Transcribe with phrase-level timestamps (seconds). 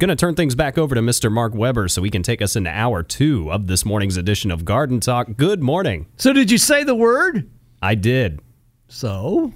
[0.00, 1.30] going to turn things back over to Mr.
[1.30, 4.64] Marc Webber so he can take us into hour two of this morning's edition of
[4.64, 5.36] Garden Talk.
[5.36, 6.06] Good morning.
[6.16, 7.50] So, did you say the word?
[7.82, 8.40] I did.
[8.88, 9.52] So,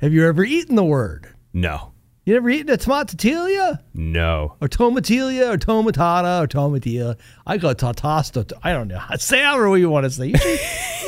[0.00, 1.28] have you ever eaten the word?
[1.52, 1.93] No.
[2.26, 3.80] You ever eaten a tomatilla?
[3.92, 4.54] No.
[4.62, 7.16] Or tomatilla or tomatata or tomatilla?
[7.46, 8.50] I go tatasta.
[8.62, 9.02] I don't know.
[9.18, 10.32] Say however you want to say.
[10.32, 10.60] Should,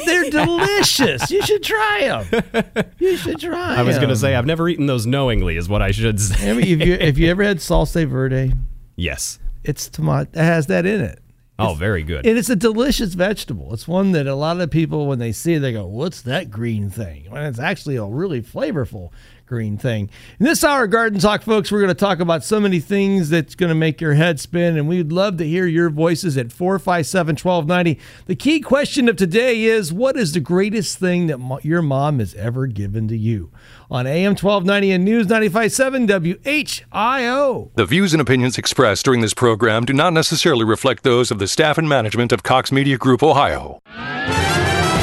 [0.07, 1.31] they're delicious.
[1.31, 2.85] You should try them.
[2.99, 5.81] You should try I was going to say, I've never eaten those knowingly, is what
[5.81, 6.51] I should say.
[6.51, 8.53] I mean, if you if you ever had salsa verde,
[8.97, 9.39] Yes.
[9.65, 10.29] it's tomat.
[10.35, 11.21] It has that in it.
[11.59, 12.27] Oh, very good.
[12.27, 13.73] And it's a delicious vegetable.
[13.73, 16.51] It's one that a lot of people, when they see it, they go, What's that
[16.51, 17.31] green thing?
[17.31, 19.11] When it's actually a really flavorful
[19.47, 20.11] green thing.
[20.41, 23.31] In this hour of Garden Talk, folks, we're going to talk about so many things
[23.31, 24.77] that's going to make your head spin.
[24.77, 28.01] And we'd love to hear your voices at 457 1290.
[28.27, 32.35] The key question of today is What is the greatest thing that your mom has
[32.35, 33.51] ever given to you?
[33.89, 37.71] On AM 1290 and News 957 WHIO.
[37.75, 41.47] The views and opinions expressed during this program do not necessarily reflect those of the
[41.47, 43.81] staff and management of Cox Media Group Ohio.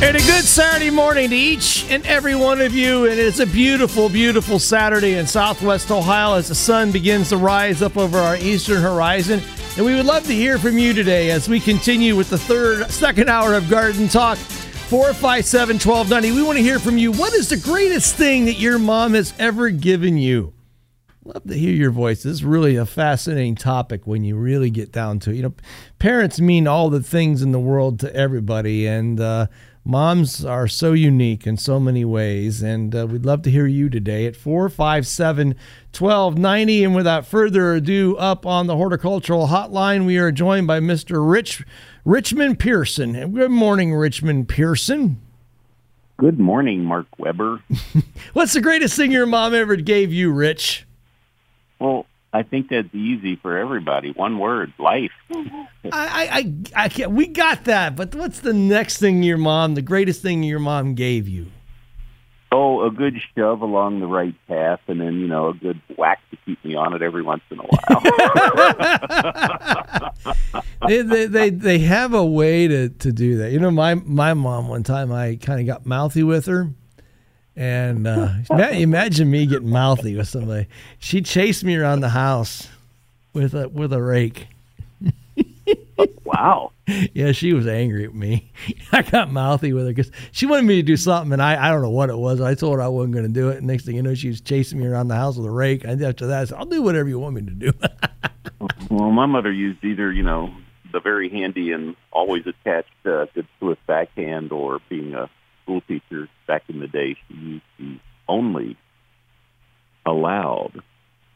[0.00, 3.06] And a good Saturday morning to each and every one of you.
[3.06, 7.82] And it's a beautiful, beautiful Saturday in Southwest Ohio as the sun begins to rise
[7.82, 9.42] up over our eastern horizon.
[9.76, 12.88] And we would love to hear from you today as we continue with the third,
[12.92, 14.38] second hour of Garden Talk.
[14.38, 16.30] 457 1290.
[16.30, 17.10] We want to hear from you.
[17.10, 20.54] What is the greatest thing that your mom has ever given you?
[21.24, 22.22] Love to hear your voice.
[22.22, 25.36] This is really a fascinating topic when you really get down to it.
[25.36, 25.54] You know,
[25.98, 29.48] parents mean all the things in the world to everybody, and uh,
[29.88, 32.62] moms are so unique in so many ways.
[32.62, 35.48] And uh, we'd love to hear you today at 457
[35.98, 36.84] 1290.
[36.84, 41.28] And without further ado, up on the horticultural hotline, we are joined by Mr.
[41.28, 41.64] Rich
[42.04, 43.32] Richmond Pearson.
[43.32, 45.20] Good morning, Richmond Pearson.
[46.18, 47.62] Good morning, Marc Webber.
[48.32, 50.86] What's the greatest thing your mom ever gave you, Rich?
[51.78, 54.10] Well, I think that's easy for everybody.
[54.12, 55.12] One word, life.
[55.30, 55.40] I,
[55.92, 57.12] I, I, I can't.
[57.12, 60.94] We got that, but what's the next thing your mom, the greatest thing your mom
[60.94, 61.46] gave you?
[62.50, 66.20] Oh, a good shove along the right path, and then, you know, a good whack
[66.30, 68.02] to keep me on it every once in a while.
[70.86, 73.50] They, they, they, they have a way to, to do that.
[73.50, 76.70] You know, my, my mom, one time, I kind of got mouthy with her.
[77.58, 80.68] And uh, imagine me getting mouthy with somebody.
[81.00, 82.68] She chased me around the house
[83.32, 84.46] with a, with a rake.
[86.24, 86.70] wow.
[86.86, 88.52] Yeah, she was angry at me.
[88.92, 91.70] I got mouthy with her because she wanted me to do something, and I, I
[91.70, 92.40] don't know what it was.
[92.40, 93.58] I told her I wasn't going to do it.
[93.58, 95.82] And next thing you know, she was chasing me around the house with a rake.
[95.82, 97.72] And after that, I said, I'll do whatever you want me to do.
[98.90, 100.50] Well, my mother used either, you know,
[100.92, 105.28] the very handy and always attached uh, good Swiss backhand or being a
[105.68, 108.76] school teacher back in the day, she used the only
[110.06, 110.82] allowed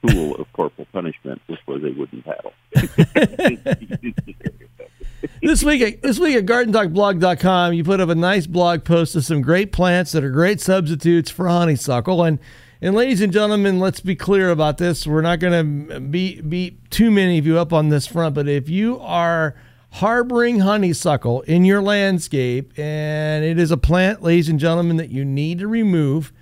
[0.07, 2.53] tool of corporal punishment, which was a wooden paddle.
[5.43, 9.25] this week, at- this week at GardenTalkBlog.com, you put up a nice blog post of
[9.25, 12.25] some great plants that are great substitutes for honeysuckle.
[12.25, 12.39] And
[12.81, 15.07] and ladies and gentlemen, let's be clear about this.
[15.07, 18.49] We're not going to beat beat too many of you up on this front, but
[18.49, 19.55] if you are
[19.93, 25.25] harboring honeysuckle in your landscape, and it is a plant, ladies and gentlemen, that you
[25.25, 26.33] need to remove,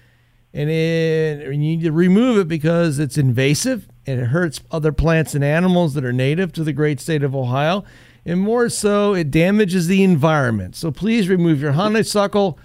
[0.54, 5.34] and it, you need to remove it because it's invasive and it hurts other plants
[5.34, 7.84] and animals that are native to the great state of Ohio.
[8.24, 10.76] And more so, it damages the environment.
[10.76, 12.58] So please remove your honeysuckle.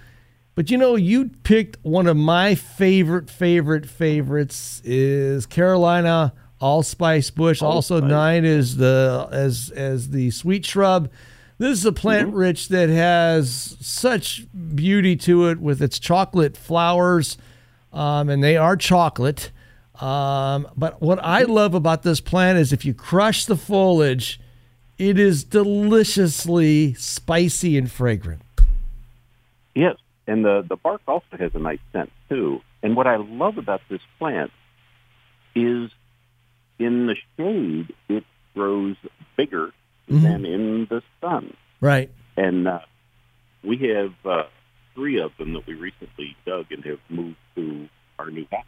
[0.54, 7.62] But you know, you picked one of my favorite, favorite, favorites is Carolina allspice bush,
[7.62, 11.10] also nine is the as as the sweet shrub.
[11.58, 17.38] This is a plant, Rich, that has such beauty to it with its chocolate flowers,
[17.94, 19.50] um, and they are chocolate.
[19.98, 24.38] Um, but what I love about this plant is if you crush the foliage,
[24.98, 28.42] it is deliciously spicy and fragrant.
[29.74, 32.60] Yes, and the the bark also has a nice scent too.
[32.82, 34.50] And what I love about this plant
[35.54, 35.90] is
[36.78, 38.24] in the shade it
[38.54, 38.96] grows
[39.36, 39.72] bigger
[40.08, 41.54] than in the sun.
[41.80, 42.10] Right.
[42.36, 42.80] And uh,
[43.62, 44.44] we have uh,
[44.94, 47.88] three of them that we recently dug and have moved to
[48.18, 48.64] our new house.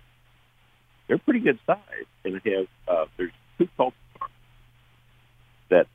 [1.07, 1.79] They're pretty good size,
[2.25, 3.93] and it has uh, there's two cultivars
[5.71, 5.87] that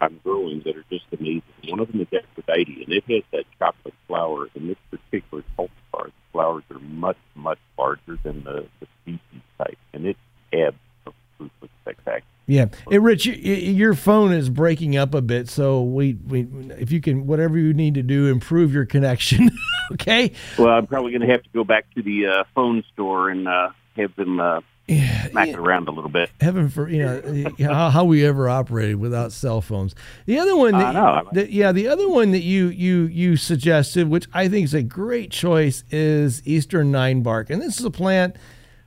[0.00, 1.42] I'm growing that are just amazing.
[1.68, 4.46] One of them is Aphrodite, and it has that chocolate flower.
[4.54, 9.78] In this particular cultivar, the flowers are much, much larger than the, the species type,
[9.92, 10.16] and it
[10.52, 12.22] absolutely spectacular.
[12.56, 16.48] Yeah, hey, Rich, your phone is breaking up a bit, so we, we
[16.78, 19.50] if you can whatever you need to do, improve your connection.
[19.92, 20.32] okay.
[20.58, 23.46] Well, I'm probably going to have to go back to the uh, phone store and
[23.46, 26.30] uh, have them uh, smack it around a little bit.
[26.40, 29.94] Heaven for you know how, how we ever operated without cell phones.
[30.24, 31.28] The other one, that, I know.
[31.32, 34.82] that- yeah, the other one that you you you suggested, which I think is a
[34.82, 38.36] great choice, is Eastern Nine Bark, and this is a plant.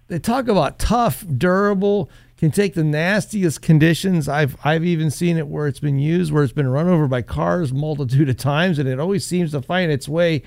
[0.07, 4.30] They talk about tough, durable, can take the nastiest conditions.
[4.30, 7.21] I've I've even seen it where it's been used, where it's been run over by
[7.21, 10.44] cars multitude of times, and it always seems to find its way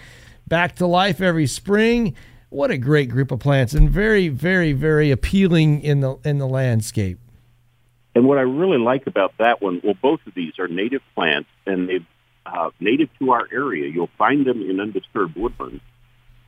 [0.49, 2.17] back to life every spring.
[2.49, 6.47] What a great group of plants, and very, very, very appealing in the in the
[6.47, 7.19] landscape.
[8.15, 11.49] And what I really like about that one, well, both of these are native plants,
[11.67, 12.07] and they're
[12.47, 13.91] uh, native to our area.
[13.91, 15.83] You'll find them in undisturbed woodlands.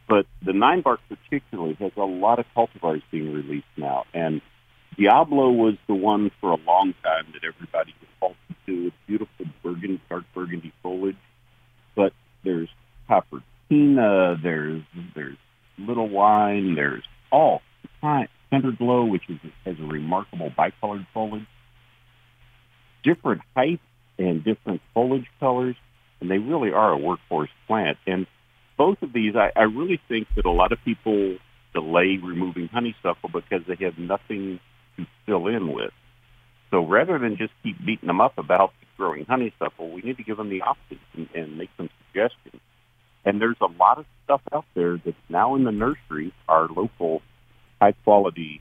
[0.09, 4.05] But the nine bark particularly has a lot of cultivars being released now.
[4.13, 4.43] And
[4.97, 8.87] Diablo was the one for a long time that everybody defaulted to.
[8.87, 11.17] It's beautiful burgundy, dark burgundy foliage.
[11.97, 12.13] But
[12.45, 12.69] there's
[13.09, 14.83] Coppertina, there's
[15.15, 15.37] there's
[15.79, 17.63] Little Wine, there's all
[18.51, 21.47] Center Glow, which is has a remarkable bicolored foliage.
[23.03, 23.83] Different heights
[24.19, 25.77] and different foliage colors,
[26.21, 27.99] and they really are a workhorse plant.
[28.07, 28.27] And
[28.77, 31.37] both of these, I, I really think that a lot of people
[31.73, 34.61] delay removing honeysuckle because they have nothing
[34.97, 35.93] to fill in with.
[36.71, 40.37] So rather than just keep beating them up about growing honeysuckle, we need to give
[40.37, 42.61] them the options and, and make some suggestions.
[43.25, 47.23] And there's a lot of stuff out there that's now in the nursery, our local,
[47.81, 48.61] high quality,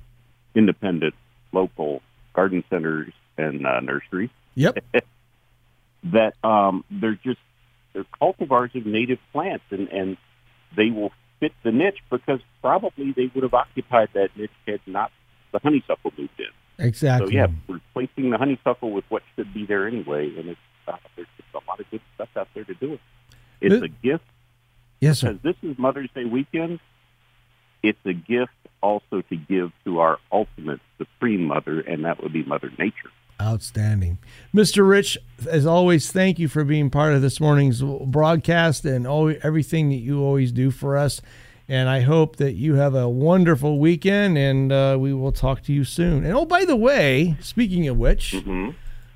[0.56, 1.15] independent,
[1.51, 2.01] local
[2.33, 4.77] garden centers and uh, nurseries Yep.
[6.12, 7.39] that um, they're just
[7.94, 10.18] they're cultivars of native plants, and and
[10.75, 15.12] they will fit the niche because probably they would have occupied that niche had not
[15.53, 16.85] the honeysuckle moved in.
[16.85, 17.27] Exactly.
[17.27, 21.27] So yeah, replacing the honeysuckle with what should be there anyway, and it's uh, there's
[21.38, 23.00] just a lot of good stuff out there to do it.
[23.61, 24.25] It's But- a gift
[25.00, 25.33] Yes, sir.
[25.33, 26.79] because this is Mother's Day weekend.
[27.83, 28.51] It's a gift
[28.81, 33.11] also to give to our ultimate supreme mother, and that would be Mother Nature.
[33.41, 34.19] Outstanding.
[34.53, 34.88] Mr.
[34.88, 35.17] Rich,
[35.50, 39.97] as always, thank you for being part of this morning's broadcast and always, everything that
[39.97, 41.21] you always do for us.
[41.69, 45.74] And I hope that you have a wonderful weekend and uh, we will talk to
[45.74, 46.25] you soon.
[46.25, 48.36] And oh, by the way, speaking of which,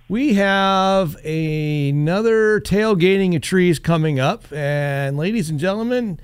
[0.07, 4.45] we have another tailgating of trees coming up.
[4.53, 6.19] And ladies and gentlemen,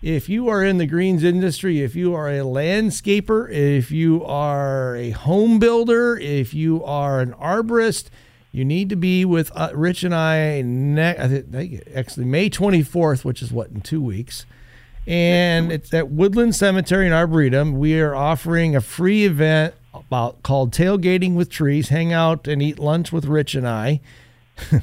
[0.00, 4.96] if you are in the greens industry, if you are a landscaper, if you are
[4.96, 8.06] a home builder, if you are an arborist,
[8.52, 13.24] you need to be with uh, Rich and I, ne- I think actually May 24th,
[13.24, 14.46] which is what, in two weeks.
[15.08, 17.78] And it's at Woodland Cemetery and Arboretum.
[17.78, 21.88] We are offering a free event about called Tailgating with Trees.
[21.88, 24.00] Hang out and eat lunch with Rich and I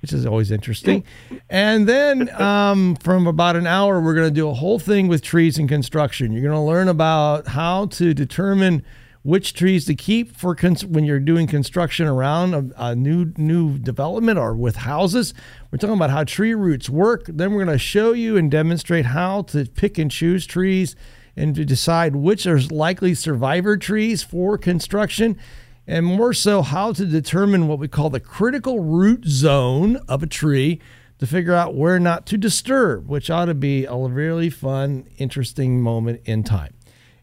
[0.00, 1.04] which is always interesting.
[1.50, 5.22] And then um, from about an hour, we're going to do a whole thing with
[5.22, 6.32] trees and construction.
[6.32, 8.84] You're going to learn about how to determine
[9.22, 13.32] which trees to keep for cons- when you're doing construction around a, a uh, new
[13.36, 15.34] new development or with houses.
[15.70, 17.24] We're talking about how tree roots work.
[17.26, 20.96] Then we're going to show you and demonstrate how to pick and choose trees
[21.36, 25.36] and to decide which are likely survivor trees for construction
[25.86, 30.26] and more so how to determine what we call the critical root zone of a
[30.26, 30.80] tree
[31.18, 35.80] to figure out where not to disturb, which ought to be a really fun, interesting
[35.80, 36.74] moment in time.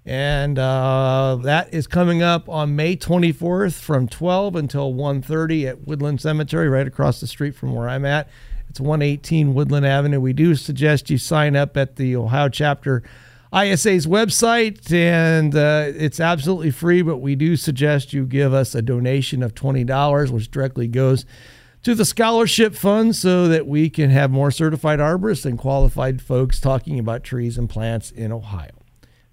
[0.05, 6.21] And uh, that is coming up on May 24th from 12 until 1.30 at Woodland
[6.21, 8.29] Cemetery, right across the street from where I'm at.
[8.69, 10.19] It's 118 Woodland Avenue.
[10.19, 13.01] We do suggest you sign up at the Ohio chapter
[13.55, 17.01] ISA's website, and uh, it's absolutely free.
[17.01, 21.25] But we do suggest you give us a donation of twenty dollars, which directly goes
[21.83, 26.59] to the scholarship fund, so that we can have more certified arborists and qualified folks
[26.59, 28.84] talking about trees and plants in Ohio.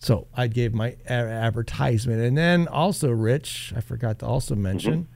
[0.03, 5.07] So I gave my a- advertisement, and then also, Rich, I forgot to also mention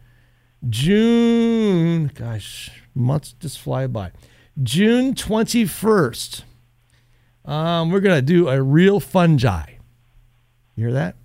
[0.68, 2.06] June.
[2.14, 4.12] Gosh, months just fly by.
[4.62, 6.44] June twenty first.
[7.44, 9.72] Um, we're gonna do a real fungi.
[10.76, 11.16] You hear that?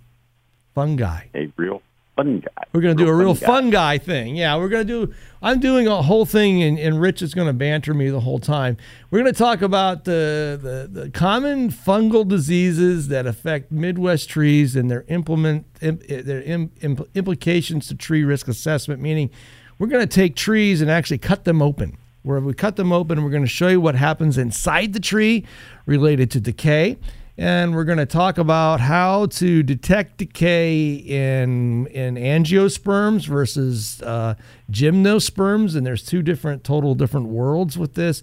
[0.74, 1.26] Fungi.
[1.34, 1.82] A real
[2.16, 2.64] fun guy.
[2.72, 3.46] We're gonna do a real fun guy.
[3.46, 4.36] fun guy thing.
[4.36, 5.12] Yeah, we're gonna do.
[5.42, 8.76] I'm doing a whole thing, and, and Rich is gonna banter me the whole time.
[9.10, 14.90] We're gonna talk about the the, the common fungal diseases that affect Midwest trees and
[14.90, 19.00] their implement im, eh, their im, im, implications to tree risk assessment.
[19.00, 19.30] Meaning,
[19.78, 21.98] we're going to take trees and actually cut them open.
[22.22, 25.44] Where we cut them open, we're going to show you what happens inside the tree
[25.86, 26.98] related to decay.
[27.38, 34.34] And we're going to talk about how to detect decay in in angiosperms versus uh,
[34.70, 38.22] gymnosperms, and there's two different, total different worlds with this.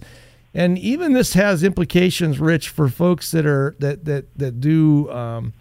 [0.54, 5.54] And even this has implications, Rich, for folks that are that that that do um,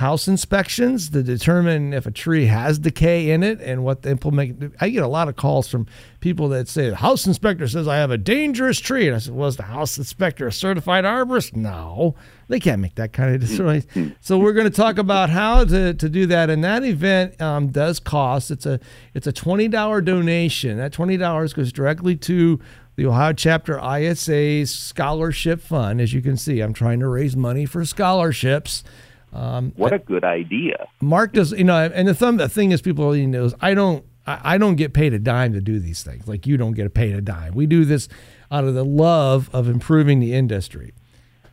[0.00, 4.74] house inspections to determine if a tree has decay in it and what the implement.
[4.80, 5.86] I get a lot of calls from
[6.20, 9.34] people that say the house inspector says I have a dangerous tree, and I said,
[9.34, 12.14] "Was the house inspector a certified arborist?" No,
[12.48, 14.16] they can't make that kind of decision.
[14.20, 17.68] so we're going to talk about how to, to do that, and that event um,
[17.68, 18.50] does cost.
[18.50, 18.80] It's a
[19.14, 20.78] it's a twenty dollar donation.
[20.78, 22.58] That twenty dollars goes directly to
[22.96, 26.00] the Ohio Chapter ISA's Scholarship Fund.
[26.00, 28.82] As you can see, I'm trying to raise money for scholarships.
[29.32, 30.88] Um, what a good idea.
[31.00, 33.74] Mark does, you know, and the, thumb, the thing is, people you know, is I
[33.74, 36.26] don't, I, I don't get paid a dime to do these things.
[36.26, 37.54] Like you don't get paid a dime.
[37.54, 38.08] We do this
[38.50, 40.92] out of the love of improving the industry.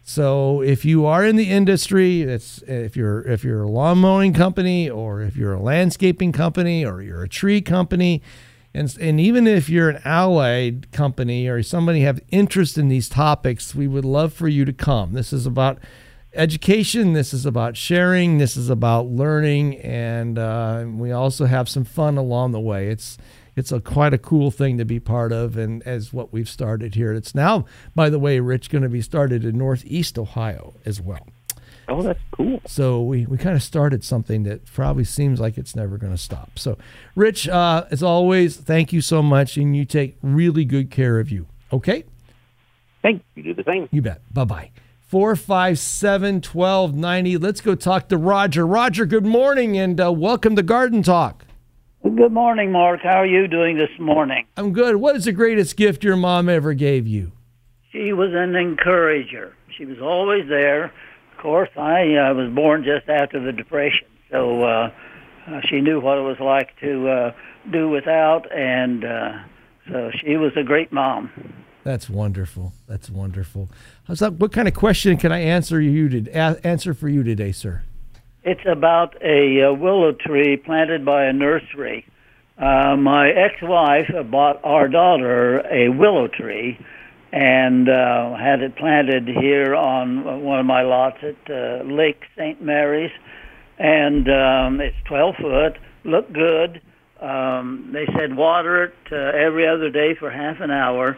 [0.10, 4.34] So if you are in the industry, it's if you're if you're a lawn mowing
[4.34, 8.22] company or if you're a landscaping company or you're a tree company,
[8.74, 13.75] and and even if you're an allied company or somebody have interest in these topics,
[13.75, 15.12] we would love for you to come.
[15.12, 15.77] This is about
[16.38, 17.13] education.
[17.13, 18.38] This is about sharing.
[18.38, 22.88] This is about learning, and uh, we also have some fun along the way.
[22.88, 23.17] It's
[23.56, 26.96] it's a quite a cool thing to be part of, and as what we've started
[26.96, 27.12] here.
[27.12, 27.65] It's now,
[27.96, 31.27] by the way, Rich, going to be started in Northeast Ohio as well.
[31.89, 32.62] Oh, that's cool.
[32.65, 36.17] So we, we kind of started something that probably seems like it's never going to
[36.17, 36.60] stop.
[36.60, 36.77] So,
[37.15, 41.32] Rich, uh, as always, thank you so much, and you take really good care of
[41.32, 41.48] you.
[41.72, 42.03] Okay?
[43.01, 43.44] Thank you.
[43.44, 43.88] Do the same.
[43.91, 44.22] You bet.
[44.34, 44.72] Bye bye.
[45.08, 47.38] 457 1290.
[47.38, 48.68] Let's go talk to Roger.
[48.68, 51.46] Roger, good morning and uh, welcome to Garden Talk.
[52.04, 53.00] Good morning, Mark.
[53.04, 54.46] How are you doing this morning?
[54.58, 54.98] I'm good.
[54.98, 57.32] What is the greatest gift your mom ever gave you?
[57.94, 59.56] She was an encourager.
[59.78, 60.86] She was always there.
[60.86, 64.92] Of course, I uh, was born just after the Depression, so uh,
[65.48, 67.32] uh, she knew what it was like to uh,
[67.72, 69.32] do without, and uh,
[69.90, 71.32] so she was a great mom.
[71.88, 72.74] That's wonderful.
[72.86, 73.70] That's wonderful.
[74.10, 74.34] That?
[74.34, 77.82] What kind of question can I answer you to answer for you today, sir?
[78.44, 82.06] It's about a, a willow tree planted by a nursery.
[82.58, 86.77] Uh, my ex-wife bought our daughter a willow tree
[87.32, 92.62] and uh, had it planted here on one of my lots at uh, Lake St.
[92.62, 93.13] Mary's.
[93.79, 96.82] And um, it's 12 foot, looked good.
[97.22, 101.17] Um, they said water it uh, every other day for half an hour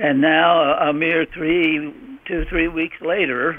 [0.00, 1.92] and now, a mere three,
[2.26, 3.56] two, three weeks later,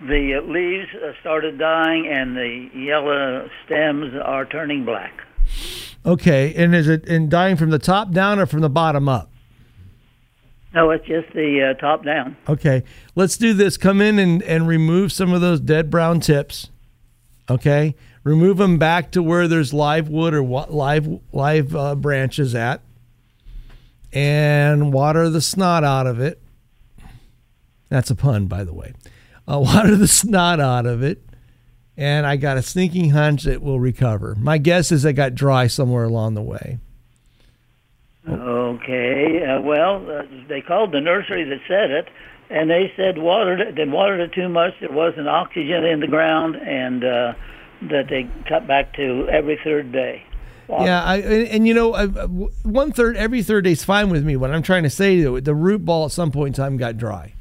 [0.00, 0.88] the leaves
[1.20, 5.12] started dying and the yellow stems are turning black.
[6.04, 9.30] Okay, and is it in dying from the top down or from the bottom up?
[10.74, 12.36] No, it's just the uh, top down.
[12.48, 12.82] Okay,
[13.14, 13.76] let's do this.
[13.76, 16.70] Come in and, and remove some of those dead brown tips.
[17.50, 17.94] Okay,
[18.24, 22.80] remove them back to where there's live wood or live live uh, branches at
[24.12, 26.40] and water the snot out of it.
[27.88, 28.94] That's a pun, by the way.
[29.46, 31.22] Uh, water the snot out of it,
[31.96, 34.34] and I got a sneaking hunch it will recover.
[34.34, 36.78] My guess is it got dry somewhere along the way.
[38.28, 39.44] Okay.
[39.44, 42.08] Uh, well, uh, they called the nursery that said it,
[42.50, 43.74] and they said watered it.
[43.74, 44.74] They watered it too much.
[44.80, 47.32] There wasn't oxygen in the ground, and uh,
[47.90, 50.24] that they cut back to every third day.
[50.68, 51.92] Yeah, I, and, and, you know,
[52.62, 54.36] one third every third day is fine with me.
[54.36, 56.96] What I'm trying to say to the root ball at some point in time got
[56.96, 57.34] dry.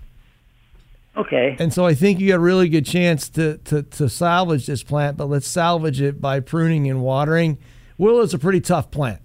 [1.15, 1.55] Okay.
[1.59, 4.83] And so I think you got a really good chance to, to, to salvage this
[4.83, 7.57] plant, but let's salvage it by pruning and watering.
[7.97, 9.21] Willow is a pretty tough plant,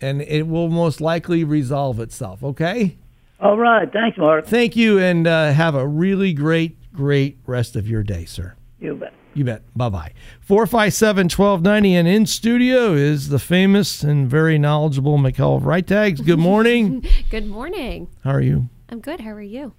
[0.00, 2.42] and it will most likely resolve itself.
[2.42, 2.96] Okay.
[3.38, 3.90] All right.
[3.92, 4.46] Thanks, Mark.
[4.46, 8.54] Thank you, and uh, have a really great, great rest of your day, sir.
[8.80, 9.12] You bet.
[9.36, 9.62] You bet.
[9.76, 10.12] Bye bye.
[10.40, 11.94] 457 1290.
[11.94, 16.24] And in studio is the famous and very knowledgeable McCall Vrydags.
[16.24, 17.04] Good morning.
[17.30, 18.08] good morning.
[18.24, 18.70] How are you?
[18.88, 19.20] I'm good.
[19.20, 19.74] How are you?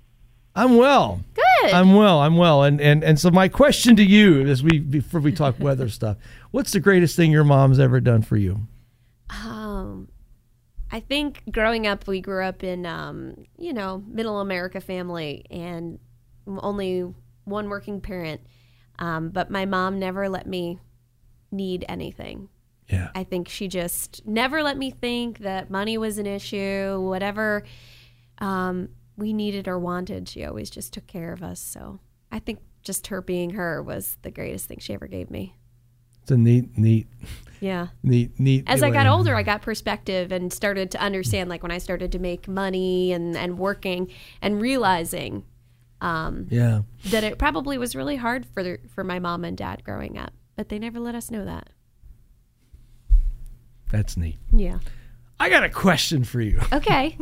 [0.55, 1.21] I'm well.
[1.33, 1.71] Good.
[1.71, 2.19] I'm well.
[2.19, 2.61] I'm well.
[2.61, 6.17] And and and so my question to you as we before we talk weather stuff,
[6.51, 8.59] what's the greatest thing your mom's ever done for you?
[9.31, 10.07] Um
[10.91, 15.97] I think growing up we grew up in um, you know, middle America family and
[16.47, 17.11] only
[17.43, 18.41] one working parent
[18.99, 20.79] um, but my mom never let me
[21.51, 22.49] need anything.
[22.89, 23.09] Yeah.
[23.13, 27.63] I think she just never let me think that money was an issue, whatever
[28.39, 30.29] um, we needed or wanted.
[30.29, 31.59] She always just took care of us.
[31.59, 31.99] So
[32.31, 35.55] I think just her being her was the greatest thing she ever gave me.
[36.21, 37.07] It's a neat, neat,
[37.61, 37.87] Yeah.
[38.03, 38.65] neat, neat.
[38.67, 39.11] As I got way.
[39.11, 43.13] older, I got perspective and started to understand, like when I started to make money
[43.13, 44.11] and, and working
[44.41, 45.43] and realizing
[46.01, 46.81] um, Yeah.
[47.05, 50.33] that it probably was really hard for the, for my mom and dad growing up,
[50.55, 51.69] but they never let us know that.
[53.89, 54.37] That's neat.
[54.51, 54.79] Yeah.
[55.39, 56.59] I got a question for you.
[56.73, 57.17] Okay.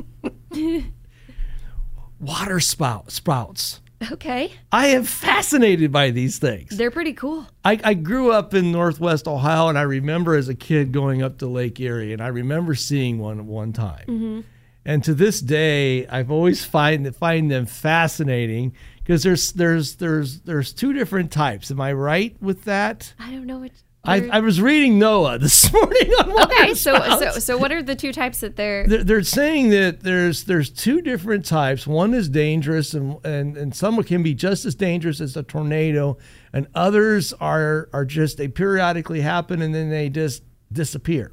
[2.19, 3.81] Water spout sprouts.
[4.11, 4.51] okay.
[4.71, 6.75] I am fascinated by these things.
[6.75, 7.45] They're pretty cool.
[7.63, 11.37] I, I grew up in Northwest Ohio, and I remember as a kid going up
[11.39, 14.05] to Lake Erie, and I remember seeing one at one time.
[14.07, 14.41] Mm-hmm.
[14.85, 20.73] And to this day, I've always find find them fascinating because there's there's there's there's
[20.73, 21.71] two different types.
[21.71, 23.13] Am I right with that?
[23.17, 23.71] I don't know what.
[24.07, 26.13] I, I was reading NOAA this morning
[26.43, 28.85] okay, so so so what are the two types that they're?
[28.85, 31.87] they're, they're saying that there's there's two different types.
[31.87, 36.17] One is dangerous, and and and some can be just as dangerous as a tornado,
[36.53, 41.31] and others are are just they periodically happen and then they just disappear.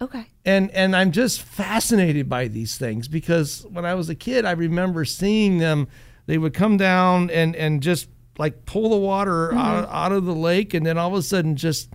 [0.00, 0.26] Okay.
[0.44, 4.52] And and I'm just fascinated by these things because when I was a kid, I
[4.52, 5.88] remember seeing them.
[6.26, 10.34] They would come down and and just like pull the water out, out of the
[10.34, 11.88] lake, and then all of a sudden just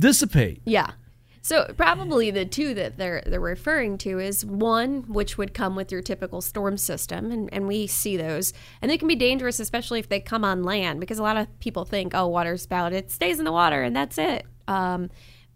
[0.00, 0.62] dissipate.
[0.64, 0.92] Yeah.
[1.42, 5.90] So probably the two that they're they're referring to is one which would come with
[5.90, 10.00] your typical storm system and, and we see those and they can be dangerous especially
[10.00, 13.10] if they come on land because a lot of people think oh water spout it
[13.10, 15.10] stays in the water and that's it um,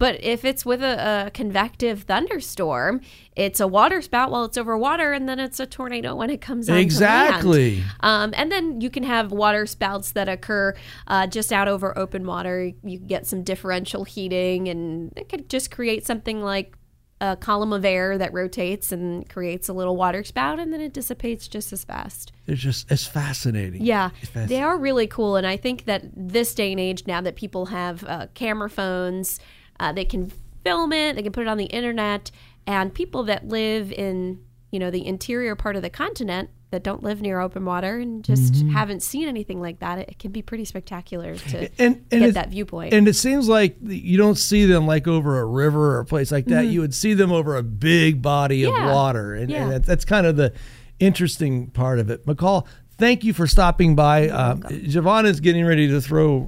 [0.05, 3.01] but if it's with a, a convective thunderstorm
[3.37, 6.41] it's a water spout while it's over water and then it's a tornado when it
[6.41, 7.83] comes on Exactly.
[8.01, 10.75] um, and then you can have water spouts that occur
[11.07, 12.71] uh, just out over open water.
[12.83, 16.77] You get some differential heating, and it could just create something like
[17.21, 20.93] a column of air that rotates and creates a little water spout, and then it
[20.93, 22.33] dissipates just as fast.
[22.47, 23.83] It's just it's fascinating.
[23.85, 24.57] Yeah, It's fascinating.
[24.57, 27.67] they are really cool, and I think that this day and age, now that people
[27.67, 29.41] have uh, camera phones,
[29.81, 30.31] uh, they can
[30.65, 32.31] film it, they can put it on the internet,
[32.67, 34.41] and people that live in
[34.71, 38.25] you know the interior part of the continent that don't live near open water and
[38.25, 38.71] just Mm-hmm.
[38.71, 42.35] haven't seen anything like that, it, can be pretty spectacular to and, and get it-
[42.35, 42.93] that viewpoint.
[42.93, 46.33] And it seems like you don't see them like over a river or a place
[46.33, 46.67] like that.
[46.67, 48.75] You would see them over a big body Mm-hmm.
[48.77, 48.89] Yeah.
[48.89, 49.63] of water, and, Yeah.
[49.63, 50.53] and that, that's kind of the
[50.99, 52.27] interesting part of it.
[52.27, 52.67] McCall,
[52.99, 54.29] thank you for stopping by.
[54.29, 56.41] Um, Javon is getting ready to throw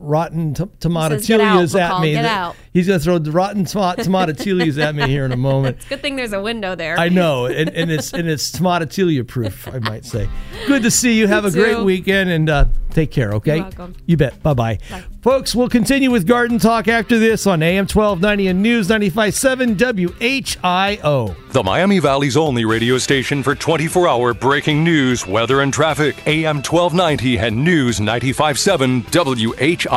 [0.00, 2.12] rotten t- says, "Get out, at McCall, me.
[2.12, 2.56] get out.
[2.72, 5.76] He's going to throw the rotten toma- tomatotilias at me here in a moment.
[5.78, 6.98] It's a good thing there's a window there.
[6.98, 10.28] I know, and, and it's and it's tomatotilia proof, I might say.
[10.66, 11.26] Good to see you.
[11.26, 13.32] Have a great weekend and uh, take care.
[13.34, 13.96] Okay, You're welcome.
[14.06, 14.42] you bet.
[14.42, 14.78] Bye bye,
[15.22, 15.54] folks.
[15.54, 21.36] We'll continue with Garden Talk after this on AM twelve ninety and News 95.7 WHIO.
[21.52, 26.16] The Miami Valley's only radio station for 24 hour breaking news, weather, and traffic.
[26.26, 29.89] AM 1290 and News 95.7 WHIO.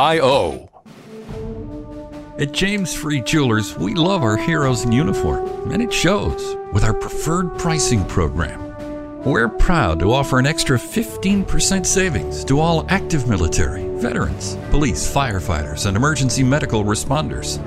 [2.36, 6.92] At James Free Jewelers, we love our heroes in uniform, and it shows with our
[6.92, 9.22] preferred pricing program.
[9.22, 15.86] We're proud to offer an extra 15% savings to all active military, veterans, police, firefighters,
[15.86, 17.60] and emergency medical responders.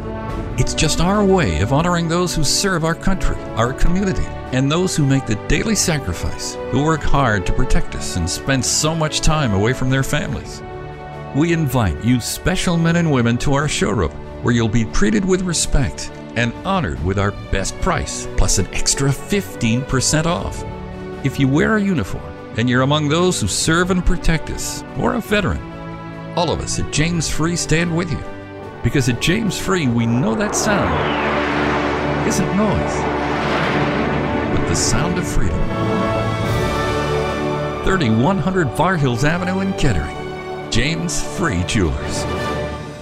[0.59, 4.97] It's just our way of honoring those who serve our country, our community, and those
[4.97, 9.21] who make the daily sacrifice, who work hard to protect us and spend so much
[9.21, 10.61] time away from their families.
[11.37, 14.09] We invite you special men and women to our showroom
[14.41, 19.09] where you'll be treated with respect and honored with our best price plus an extra
[19.09, 20.63] 15% off.
[21.23, 22.23] If you wear a uniform
[22.57, 25.61] and you're among those who serve and protect us or a veteran,
[26.35, 28.23] all of us at James Free stand with you.
[28.81, 30.89] Because at James Free, we know that sound
[32.27, 32.95] isn't noise,
[34.57, 35.59] but the sound of freedom.
[37.83, 40.16] 3100 Far Hills Avenue in Kettering.
[40.77, 42.46] James Free Jewelers.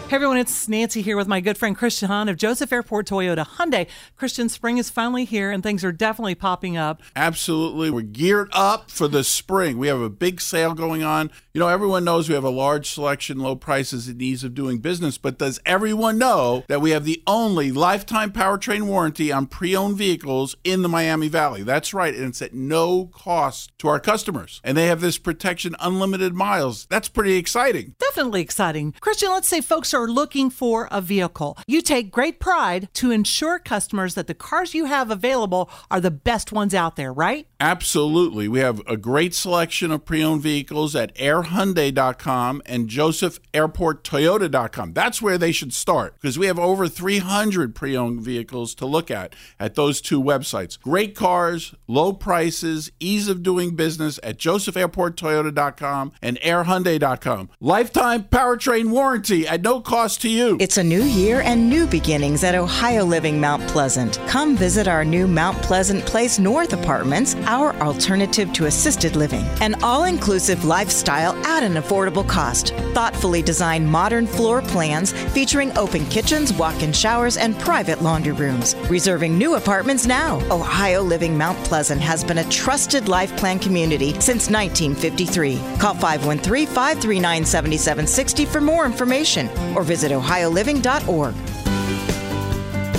[0.07, 3.43] Hey everyone, it's Nancy here with my good friend Christian Hahn of Joseph Airport Toyota
[3.43, 3.87] Hyundai.
[4.15, 7.01] Christian, spring is finally here and things are definitely popping up.
[7.15, 7.89] Absolutely.
[7.89, 9.79] We're geared up for the spring.
[9.79, 11.31] We have a big sale going on.
[11.55, 14.77] You know, everyone knows we have a large selection, low prices, and ease of doing
[14.77, 19.75] business, but does everyone know that we have the only lifetime powertrain warranty on pre
[19.75, 21.63] owned vehicles in the Miami Valley?
[21.63, 24.61] That's right, and it's at no cost to our customers.
[24.63, 26.85] And they have this protection unlimited miles.
[26.91, 27.95] That's pretty exciting.
[27.99, 28.93] Definitely exciting.
[28.99, 31.57] Christian, let's say folks are looking for a vehicle.
[31.65, 36.11] You take great pride to ensure customers that the cars you have available are the
[36.11, 37.47] best ones out there, right?
[37.59, 38.47] Absolutely.
[38.47, 44.93] We have a great selection of pre owned vehicles at airhyundai.com and josephairporttoyota.com.
[44.93, 49.09] That's where they should start because we have over 300 pre owned vehicles to look
[49.09, 50.79] at at those two websites.
[50.81, 57.49] Great cars, low prices, ease of doing business at josephairporttoyota.com and airhyundai.com.
[57.59, 60.57] Lifetime powertrain warranty at no cost to you.
[60.59, 64.19] It's a new year and new beginnings at Ohio Living Mount Pleasant.
[64.27, 69.45] Come visit our new Mount Pleasant Place North apartments, our alternative to assisted living.
[69.61, 72.73] An all inclusive lifestyle at an affordable cost.
[72.93, 78.75] Thoughtfully designed modern floor plans featuring open kitchens, walk in showers, and private laundry rooms.
[78.89, 80.37] Reserving new apartments now.
[80.51, 85.57] Ohio Living Mount Pleasant has been a trusted life plan community since 1953.
[85.77, 91.35] Call 513 539 7760 for more information or visit ohioliving.org.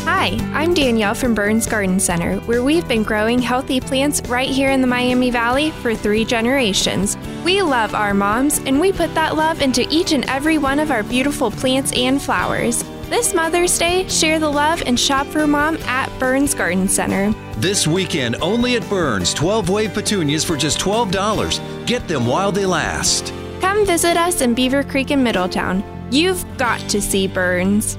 [0.07, 4.71] Hi, I'm Danielle from Burns Garden Center, where we've been growing healthy plants right here
[4.71, 7.17] in the Miami Valley for three generations.
[7.45, 10.93] We love our moms, and we put that love into each and every one of
[10.93, 12.85] our beautiful plants and flowers.
[13.11, 17.33] This Mother's Day, share the love and shop for mom at Burns Garden Center.
[17.59, 21.87] This weekend, only at Burns, 12 wave petunias for just $12.
[21.87, 23.33] Get them while they last.
[23.61, 25.96] Come visit us in Beavercreek in Middletown.
[26.12, 27.97] You've got to see Burns.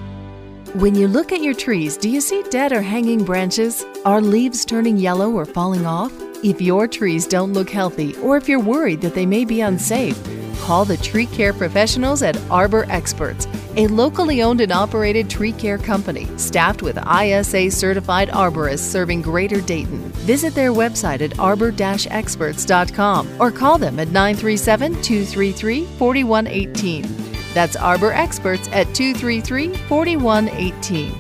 [0.75, 3.83] When you look at your trees, do you see dead or hanging branches?
[4.05, 6.13] Are leaves turning yellow or falling off?
[6.41, 10.17] If your trees don't look healthy, or if you're worried that they may be unsafe,
[10.61, 15.77] call the tree care professionals at Arbor Experts, a locally owned and operated tree care
[15.77, 19.99] company staffed with ISA certified arborists serving Greater Dayton.
[20.23, 27.26] Visit their website at arbor experts.com or call them at 937 233 4118.
[27.53, 31.11] That's Arbor Experts at 233 4118.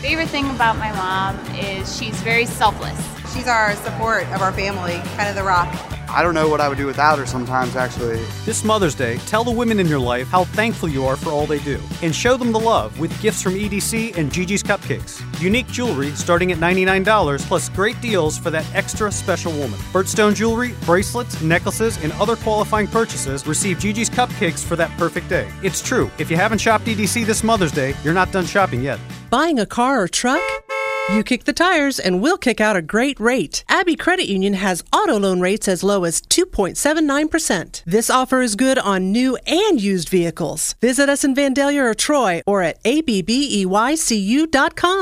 [0.00, 2.98] Favorite thing about my mom is she's very selfless.
[3.34, 5.68] She's our support of our family, kind of the rock.
[6.12, 8.16] I don't know what I would do without her sometimes, actually.
[8.44, 11.46] This Mother's Day, tell the women in your life how thankful you are for all
[11.46, 11.78] they do.
[12.02, 15.22] And show them the love with gifts from EDC and Gigi's Cupcakes.
[15.40, 19.78] Unique jewelry starting at $99, plus great deals for that extra special woman.
[19.92, 25.48] Birdstone jewelry, bracelets, necklaces, and other qualifying purchases receive Gigi's Cupcakes for that perfect day.
[25.62, 28.98] It's true, if you haven't shopped EDC this Mother's Day, you're not done shopping yet.
[29.30, 30.40] Buying a car or truck?
[31.12, 33.64] You kick the tires and we'll kick out a great rate.
[33.68, 37.82] Abbey Credit Union has auto loan rates as low as 2.79%.
[37.84, 40.76] This offer is good on new and used vehicles.
[40.80, 44.10] Visit us in Vandalia or Troy or at abbeycu.com.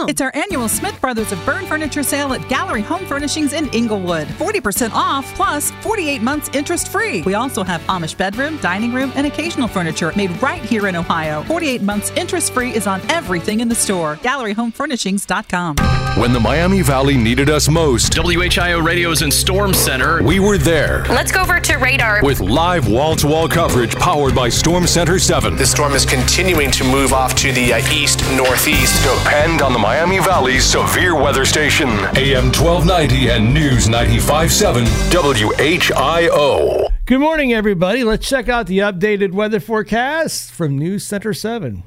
[0.08, 4.28] It's our annual Smith Brothers of Berne Furniture sale at Gallery Home Furnishings in Englewood.
[4.28, 7.20] 40% off plus 48 months interest free.
[7.22, 11.42] We also have Amish bedroom, dining room, and occasional furniture made right here in Ohio.
[11.44, 14.16] 48 months interest free is on everything in the store.
[14.16, 15.97] GalleryHomeFurnishings.com.
[16.18, 20.22] When the Miami Valley needed us most, WHIO Radio's in Storm Center.
[20.22, 21.04] we were there.
[21.08, 22.24] Let's go over to radar.
[22.24, 25.54] With live wall to wall coverage powered by Storm Center 7.
[25.56, 29.00] The storm is continuing to move off to the uh, east northeast.
[29.04, 31.88] Depend on the Miami Valley's severe weather station.
[32.16, 36.88] AM 1290 and News 95.7 WHIO.
[37.06, 38.04] Good morning, everybody.
[38.04, 41.84] Let's check out the updated weather forecast from News Center 7.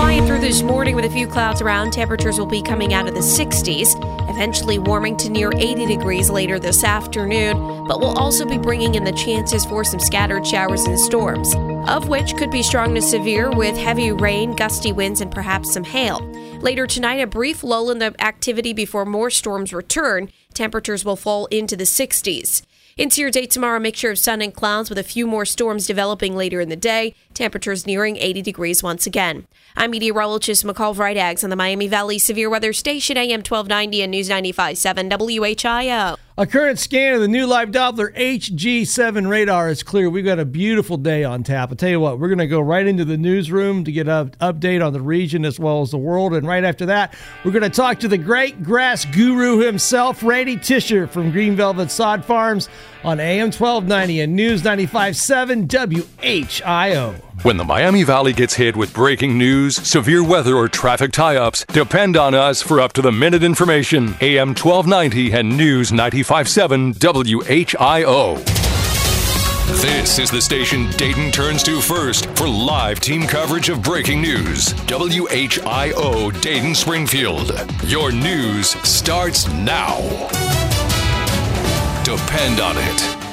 [0.00, 3.12] Flying through this morning with a few clouds around, temperatures will be coming out of
[3.12, 3.94] the 60s,
[4.30, 9.04] eventually warming to near 80 degrees later this afternoon, but we'll also be bringing in
[9.04, 11.54] the chances for some scattered showers and storms,
[11.86, 15.84] of which could be strong to severe with heavy rain, gusty winds, and perhaps some
[15.84, 16.20] hail.
[16.60, 20.30] Later tonight, a brief lull in the activity before more storms return.
[20.54, 22.62] Temperatures will fall into the 60s.
[22.96, 25.86] Into your day tomorrow, a mixture of sun and clouds with a few more storms
[25.86, 27.14] developing later in the day.
[27.34, 29.46] Temperatures nearing 80 degrees once again.
[29.76, 34.28] I'm meteorologist McCall Vrydags on the Miami Valley Severe Weather Station, AM 1290 and News
[34.28, 36.16] 95.7 WHIO.
[36.40, 40.08] A current scan of the new live Doppler HG7 radar is clear.
[40.08, 41.68] We've got a beautiful day on tap.
[41.68, 44.30] I'll tell you what, we're going to go right into the newsroom to get an
[44.40, 46.32] update on the region as well as the world.
[46.32, 47.12] And right after that,
[47.44, 51.90] we're going to talk to the great grass guru himself, Randy Tisher from Green Velvet
[51.90, 52.70] Sod Farms
[53.04, 57.14] on AM 1290 and News 95.7 WHIO.
[57.42, 61.64] When the Miami Valley gets hit with breaking news, severe weather, or traffic tie ups,
[61.66, 64.14] depend on us for up to the minute information.
[64.20, 68.60] AM 1290 and News 95.7 WHIO.
[69.80, 74.74] This is the station Dayton turns to first for live team coverage of breaking news.
[74.74, 77.52] WHIO Dayton Springfield.
[77.84, 79.96] Your news starts now.
[82.10, 83.29] Depend on it.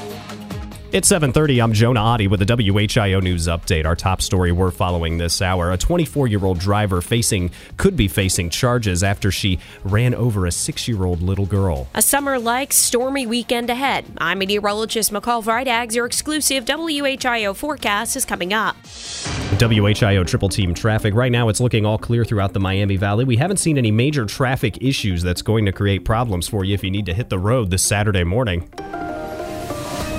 [0.94, 1.62] It's 7:30.
[1.62, 3.86] I'm Jonah Adi with the WHIO news update.
[3.86, 9.04] Our top story we're following this hour: a 24-year-old driver facing could be facing charges
[9.04, 11.90] after she ran over a 6-year-old little girl.
[11.94, 14.06] A summer-like stormy weekend ahead.
[14.18, 15.94] I'm meteorologist McCall Vrydags.
[15.94, 18.78] Your exclusive WHIO forecast is coming up.
[19.58, 21.14] WHIO triple team traffic.
[21.14, 23.26] Right now, it's looking all clear throughout the Miami Valley.
[23.26, 26.82] We haven't seen any major traffic issues that's going to create problems for you if
[26.82, 28.70] you need to hit the road this Saturday morning.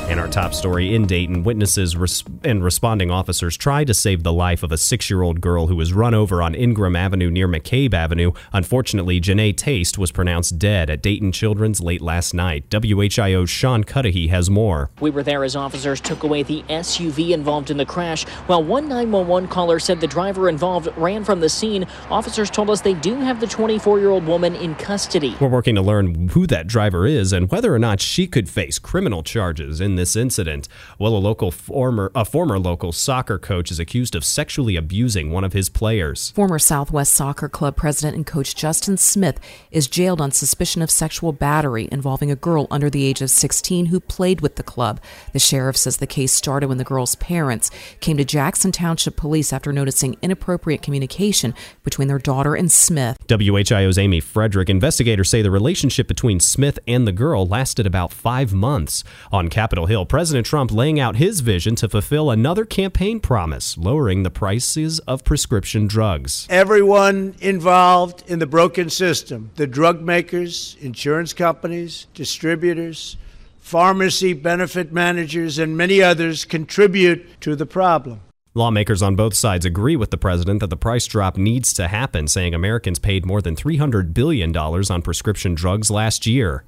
[0.08, 4.32] And our top story in Dayton witnesses res- and responding officers tried to save the
[4.32, 7.46] life of a six year old girl who was run over on Ingram Avenue near
[7.46, 8.32] McCabe Avenue.
[8.54, 12.70] Unfortunately, Janae Taste was pronounced dead at Dayton Children's late last night.
[12.70, 14.90] WHIO's Sean Cudahy has more.
[14.98, 18.24] We were there as officers took away the SUV involved in the crash.
[18.46, 22.80] While one 911 caller said the driver involved ran from the scene, officers told us
[22.80, 25.36] they do have the 24 year old woman in custody.
[25.38, 28.78] We're working to learn who that driver is and whether or not she could face
[28.78, 30.66] criminal charges in this incident.
[30.98, 35.44] Well, a local former a former local soccer coach is accused of sexually abusing one
[35.44, 36.30] of his players.
[36.30, 39.38] Former Southwest Soccer Club president and coach Justin Smith
[39.70, 43.86] is jailed on suspicion of sexual battery involving a girl under the age of 16
[43.86, 45.00] who played with the club.
[45.32, 49.52] The sheriff says the case started when the girl's parents came to Jackson Township Police
[49.52, 53.18] after noticing inappropriate communication between their daughter and Smith.
[53.28, 58.54] WHIO's Amy Frederick investigators say the relationship between Smith and the girl lasted about five
[58.54, 59.04] months.
[59.32, 64.22] On Capitol Hill, President Trump laying out his vision to fulfill another campaign promise, lowering
[64.22, 66.46] the prices of prescription drugs.
[66.48, 73.16] Everyone involved in the broken system the drug makers, insurance companies, distributors,
[73.58, 78.20] pharmacy benefit managers, and many others contribute to the problem.
[78.54, 82.26] Lawmakers on both sides agree with the president that the price drop needs to happen,
[82.26, 86.64] saying Americans paid more than $300 billion on prescription drugs last year.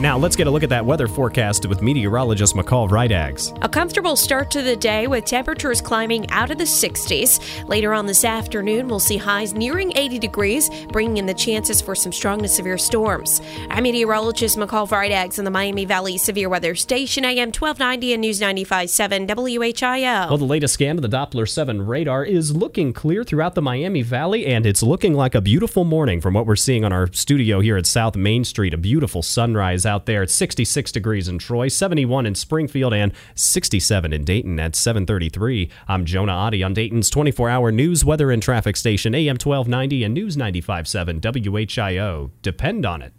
[0.00, 3.58] Now, let's get a look at that weather forecast with meteorologist McCall Vrydags.
[3.62, 7.66] A comfortable start to the day with temperatures climbing out of the 60s.
[7.68, 11.96] Later on this afternoon, we'll see highs nearing 80 degrees, bringing in the chances for
[11.96, 13.42] some strong to severe storms.
[13.70, 18.40] I'm meteorologist McCall Vrydags in the Miami Valley Severe Weather Station, AM 1290 and News
[18.40, 20.28] 95.7 WHIO.
[20.28, 24.02] Well, the latest scan of the Doppler 7 radar is looking clear throughout the Miami
[24.02, 27.58] Valley, and it's looking like a beautiful morning from what we're seeing on our studio
[27.58, 28.72] here at South Main Street.
[28.72, 30.22] A beautiful sunrise out there.
[30.22, 35.68] It's 66 degrees in Troy, 71 in Springfield, and 67 in Dayton at 733.
[35.88, 40.36] I'm Jonah Adi on Dayton's 24-hour news, weather, and traffic station, AM 1290 and News
[40.36, 42.30] 95.7 WHIO.
[42.42, 43.12] Depend on it.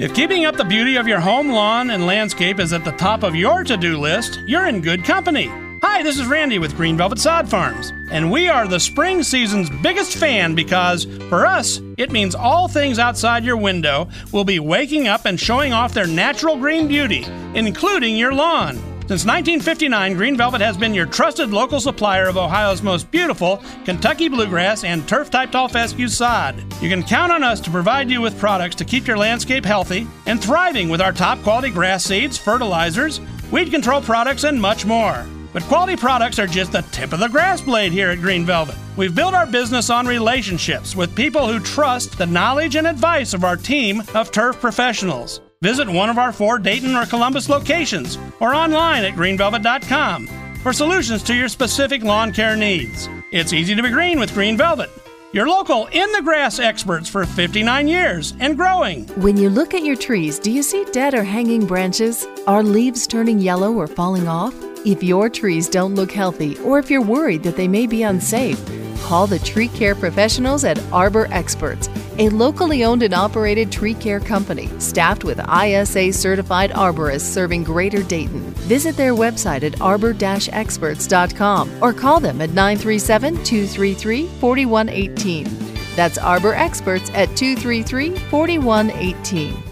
[0.00, 3.22] If keeping up the beauty of your home, lawn, and landscape is at the top
[3.22, 5.67] of your to do list, you're in good company.
[5.80, 9.70] Hi, this is Randy with Green Velvet Sod Farms, and we are the spring season's
[9.70, 15.06] biggest fan because, for us, it means all things outside your window will be waking
[15.06, 18.74] up and showing off their natural green beauty, including your lawn.
[19.02, 24.28] Since 1959, Green Velvet has been your trusted local supplier of Ohio's most beautiful Kentucky
[24.28, 26.56] bluegrass and turf type tall fescue sod.
[26.82, 30.08] You can count on us to provide you with products to keep your landscape healthy
[30.26, 33.20] and thriving with our top quality grass seeds, fertilizers,
[33.52, 35.24] weed control products, and much more.
[35.52, 38.76] But quality products are just the tip of the grass blade here at Green Velvet.
[38.96, 43.44] We've built our business on relationships with people who trust the knowledge and advice of
[43.44, 45.40] our team of turf professionals.
[45.62, 50.28] Visit one of our four Dayton or Columbus locations or online at greenvelvet.com
[50.62, 53.08] for solutions to your specific lawn care needs.
[53.32, 54.90] It's easy to be green with Green Velvet.
[55.32, 59.06] Your local in the grass experts for 59 years and growing.
[59.20, 62.26] When you look at your trees, do you see dead or hanging branches?
[62.46, 64.54] Are leaves turning yellow or falling off?
[64.84, 68.64] If your trees don't look healthy or if you're worried that they may be unsafe,
[69.02, 71.88] call the tree care professionals at Arbor Experts,
[72.18, 78.04] a locally owned and operated tree care company staffed with ISA certified arborists serving Greater
[78.04, 78.40] Dayton.
[78.68, 85.48] Visit their website at arbor-experts.com or call them at 937 233 4118.
[85.96, 89.67] That's Arbor Experts at 233 4118.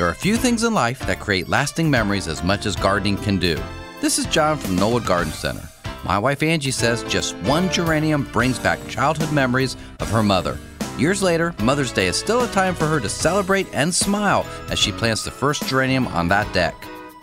[0.00, 3.18] There are a few things in life that create lasting memories as much as gardening
[3.18, 3.60] can do.
[4.00, 5.68] This is John from Knollwood Garden Center.
[6.06, 10.58] My wife Angie says just one geranium brings back childhood memories of her mother.
[10.96, 14.78] Years later, Mother's Day is still a time for her to celebrate and smile as
[14.78, 16.74] she plants the first geranium on that deck.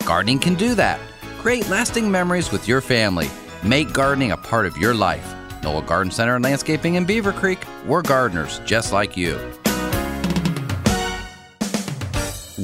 [0.04, 1.00] Gardening can do that.
[1.40, 3.28] Create lasting memories with your family.
[3.64, 5.34] Make gardening a part of your life.
[5.62, 9.36] Knollwood Garden Center and Landscaping in Beavercreek, we're gardeners just like you.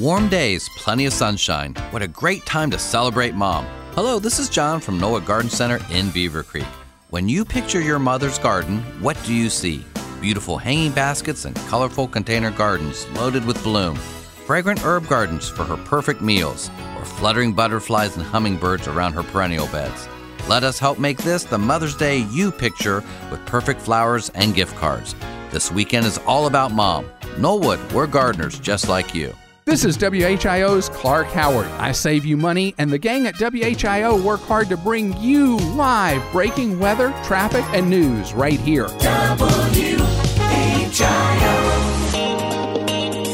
[0.05, 1.73] Warm days, plenty of sunshine.
[1.89, 3.65] What a great time to celebrate mom.
[3.95, 6.67] Hello, this is John from Noah Garden Center in Beavercreek.
[7.09, 9.83] When you picture your mother's garden, what do you see?
[10.21, 13.97] Beautiful hanging baskets and colorful container gardens loaded with bloom.
[14.45, 19.69] Fragrant herb gardens for her perfect meals, or fluttering butterflies and hummingbirds around her perennial
[19.69, 20.07] beds.
[20.51, 24.77] Let us help make this the Mother's Day you picture with perfect flowers and gift
[24.77, 25.15] cards.
[25.51, 27.07] This weekend is all about mom.
[27.39, 29.35] Knollwood, we're gardeners just like you.
[29.67, 31.65] This is WHIO's Clark Howard.
[31.79, 36.23] I save you money, and the gang at WHIO work hard to bring you live
[36.33, 38.89] breaking weather, traffic, and news right here.
[38.89, 40.21] WHIO.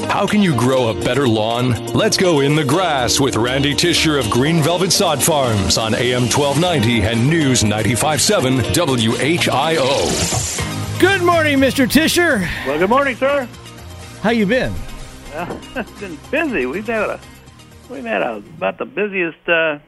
[0.07, 1.87] How can you grow a better lawn?
[1.89, 6.29] Let's go in the grass with Randy Tisher of Green Velvet Sod Farms on AM
[6.29, 9.91] 1290 and News 957 WHIO.
[11.01, 11.91] Good morning, Mr.
[11.91, 12.49] Tisher.
[12.69, 13.49] Well, good morning, sir.
[14.23, 14.73] How you been?
[15.33, 16.67] It's been busy.
[16.67, 17.21] We've had a
[17.89, 19.79] we've had a, about the busiest uh,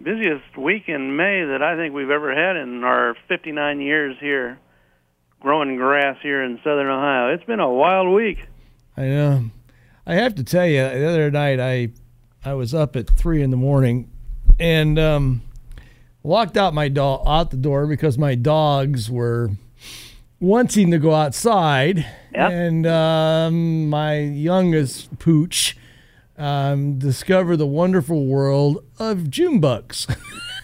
[0.00, 4.58] busiest week in May that I think we've ever had in our 59 years here
[5.40, 7.34] growing grass here in Southern Ohio.
[7.34, 8.38] It's been a wild week.
[8.96, 9.50] I know.
[10.06, 11.90] I have to tell you, the other night I
[12.44, 14.10] I was up at three in the morning
[14.60, 15.42] and um,
[16.22, 19.50] walked out my dog out the door because my dogs were
[20.44, 21.98] wanting to go outside,
[22.34, 22.50] Yep.
[22.52, 25.76] and um, my youngest pooch
[26.36, 30.06] um, discovered the wonderful world of June bugs.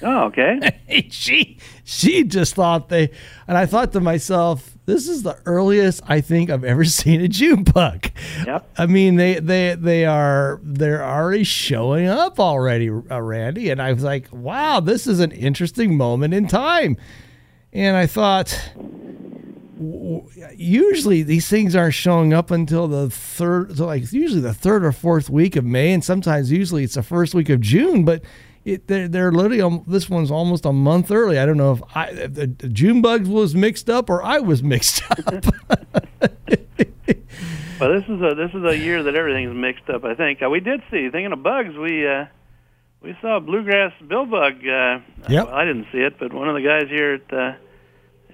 [0.03, 0.79] Oh, okay.
[1.11, 3.11] she she just thought they,
[3.47, 7.29] and I thought to myself, this is the earliest I think I've ever seen a
[7.29, 8.07] June bug.
[8.47, 8.67] Yep.
[8.79, 13.93] I mean, they they they are they're already showing up already, uh, Randy, and I
[13.93, 16.97] was like, wow, this is an interesting moment in time.
[17.75, 18.59] And I thought,
[20.57, 24.93] usually these things aren't showing up until the third, so like usually the third or
[24.93, 28.23] fourth week of May, and sometimes usually it's the first week of June, but.
[28.63, 31.39] It, they're, they're literally this one's almost a month early.
[31.39, 34.63] I don't know if I if the June bugs was mixed up or I was
[34.63, 35.47] mixed up.
[37.81, 40.05] Well, this is a this is a year that everything's mixed up.
[40.05, 41.09] I think uh, we did see.
[41.09, 42.27] Thinking of bugs, we uh,
[43.01, 44.59] we saw a bluegrass billbug.
[44.69, 45.47] Uh, Yep.
[45.47, 47.55] Well, I didn't see it, but one of the guys here at uh,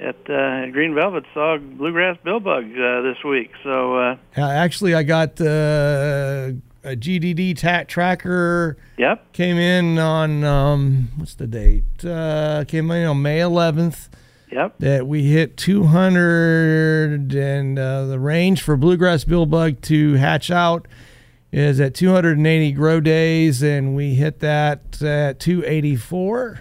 [0.00, 0.32] at, uh,
[0.64, 3.50] at Green Velvet saw bluegrass billbug uh, this week.
[3.62, 6.52] So uh, Uh, actually, I got uh,
[6.84, 8.76] a GDD tat tracker.
[8.98, 9.32] Yep.
[9.32, 12.04] Came in on um, what's the date?
[12.04, 14.08] Uh, came in on May 11th.
[14.52, 14.78] Yep.
[14.78, 20.86] That we hit 200, and uh, the range for bluegrass billbug to hatch out
[21.50, 26.60] is at 280 grow days, and we hit that at 284.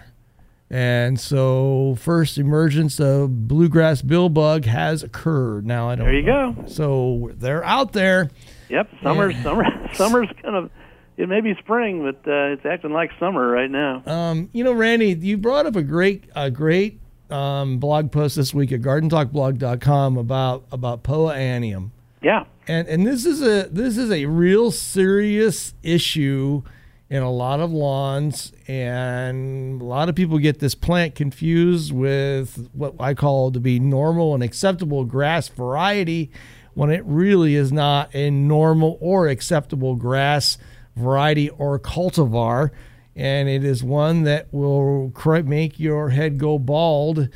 [0.68, 5.64] And so, first emergence of bluegrass billbug has occurred.
[5.64, 6.06] Now I don't.
[6.06, 6.52] There you know.
[6.52, 6.66] go.
[6.66, 8.30] So they're out there.
[8.68, 9.42] Yep, summer, Yeah.
[9.44, 10.70] summer, summer's kind of.
[11.16, 14.02] It may be spring, but uh, it's acting like summer right now.
[14.06, 17.00] Um, you know, Randy, you brought up a great, a great
[17.30, 21.90] um, blog post this week at gardentalkblog.com about about Poa annua.
[22.22, 22.44] Yeah.
[22.68, 26.62] And and this is a this is a real serious issue
[27.08, 32.68] in a lot of lawns and a lot of people get this plant confused with
[32.72, 36.30] what I call to be normal and acceptable grass variety
[36.74, 40.58] when it really is not a normal or acceptable grass
[40.96, 42.70] variety or cultivar
[43.14, 45.12] and it is one that will
[45.44, 47.28] make your head go bald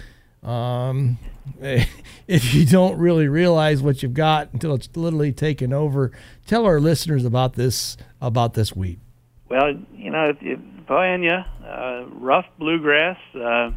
[0.43, 1.19] um,
[1.61, 6.13] if you don't really realize what you've got until it's literally taken over.
[6.47, 9.01] Tell our listeners about this about this weed.
[9.51, 10.39] Well, you know, it,
[11.67, 13.19] uh, rough bluegrass.
[13.35, 13.71] Uh,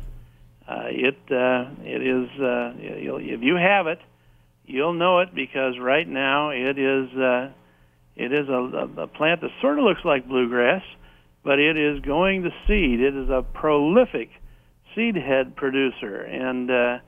[0.70, 2.30] uh, it uh, it is.
[2.40, 4.00] Uh, you'll, if you have it,
[4.66, 7.10] you'll know it because right now it is.
[7.18, 7.50] Uh,
[8.16, 10.84] it is a, a, a plant that sort of looks like bluegrass,
[11.44, 13.00] but it is going to seed.
[13.00, 14.30] It is a prolific
[14.94, 17.00] seed head producer, and uh,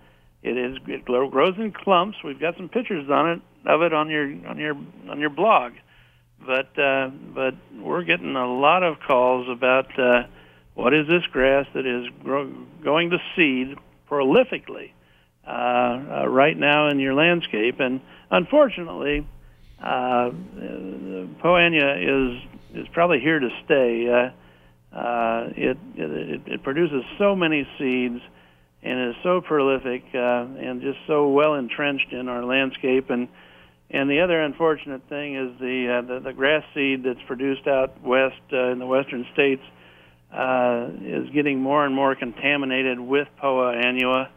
[0.41, 2.17] it is it grows in clumps.
[2.23, 4.75] We've got some pictures on it of it on your on your
[5.07, 5.73] on your blog
[6.45, 10.23] but uh, but we're getting a lot of calls about uh,
[10.73, 12.53] what is this grass that is grow-
[12.83, 13.77] going to seed
[14.09, 14.91] prolifically
[15.47, 19.27] uh, uh, right now in your landscape, and unfortunately,
[19.81, 20.31] uh,
[21.41, 22.41] Poa annua is
[22.75, 24.31] is probably here to stay.
[24.91, 28.21] Uh, it, it it produces so many seeds
[28.83, 33.27] and is so prolific and just so well entrenched in our landscape and
[33.89, 38.01] and the other unfortunate thing is the uh, the, the grass seed that's produced out
[38.01, 39.61] west uh, in the western states
[40.33, 44.27] uh, is getting more and more contaminated with Poa annua.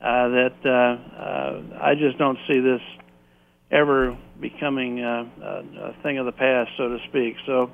[0.00, 2.80] Uh, that uh, uh, I just don't see this
[3.70, 7.34] ever becoming uh, a, thing of the past, so to speak.
[7.46, 7.70] So,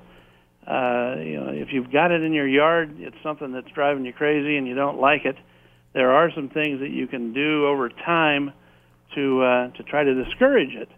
[0.67, 4.13] uh, you know, if you've got it in your yard, it's something that's driving you
[4.13, 5.37] crazy, and you don't like it.
[5.93, 8.53] There are some things that you can do over time
[9.15, 10.89] to uh, to try to discourage it.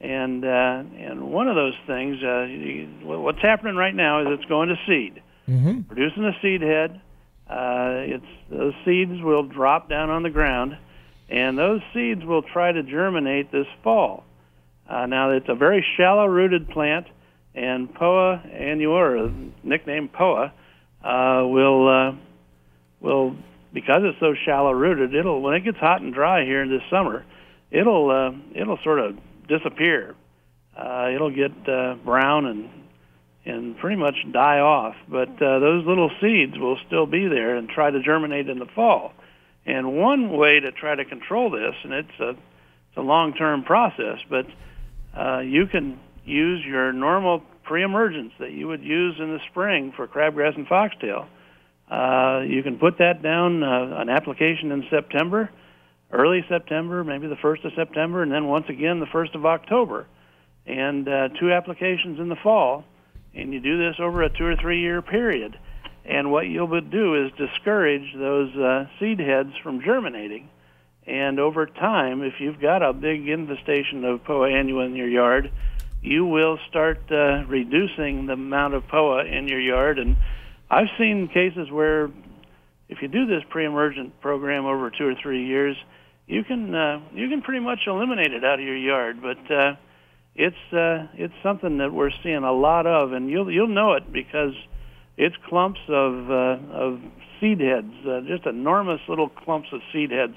[0.00, 4.48] And uh, and one of those things, uh, you, what's happening right now is it's
[4.48, 5.82] going to seed, Mm-hmm.
[5.82, 7.00] producing a seed head.
[7.48, 10.76] Uh, it's those seeds will drop down on the ground,
[11.28, 14.24] and those seeds will try to germinate this fall.
[14.88, 17.06] Uh, now it's a very shallow-rooted plant,
[17.54, 19.32] and Poa annua, or
[19.64, 20.52] nicknamed Poa,
[21.02, 22.12] uh, will uh,
[23.00, 23.34] will
[23.72, 25.14] because it's so shallow-rooted.
[25.14, 27.24] It'll when it gets hot and dry here in this summer,
[27.70, 29.16] it'll uh, it'll sort of
[29.48, 30.14] disappear.
[30.78, 32.70] uh, it'll get uh, brown and
[33.44, 34.94] and pretty much die off.
[35.08, 38.66] But uh, those little seeds will still be there and try to germinate in the
[38.66, 39.12] fall.
[39.64, 44.18] And one way to try to control this, and it's a it's a long-term process,
[44.30, 44.46] but
[45.18, 50.06] uh, you can use your normal pre-emergence that you would use in the spring for
[50.06, 51.26] crabgrass and foxtail.
[51.90, 55.50] Uh, you can put that down uh, an application in September,
[56.10, 60.06] early September, maybe the first of September, and then once again the first of October,
[60.66, 62.84] and uh, two applications in the fall.
[63.34, 65.58] And you do this over a two or three year period.
[66.04, 70.48] And what you'll do is discourage those uh, seed heads from germinating.
[71.06, 75.50] And over time, if you've got a big infestation of Poa annua in your yard,
[76.02, 79.98] you will start uh, reducing the amount of POA in your yard.
[79.98, 80.16] And
[80.70, 82.10] I've seen cases where
[82.88, 85.76] if you do this pre-emergent program over two or three years,
[86.28, 89.20] you can uh, you can pretty much eliminate it out of your yard.
[89.22, 89.74] But uh,
[90.36, 94.12] it's uh, it's something that we're seeing a lot of, and you'll you'll know it
[94.12, 94.52] because
[95.16, 97.00] it's clumps of uh, of
[97.40, 100.34] seed heads, uh, just enormous little clumps of seed heads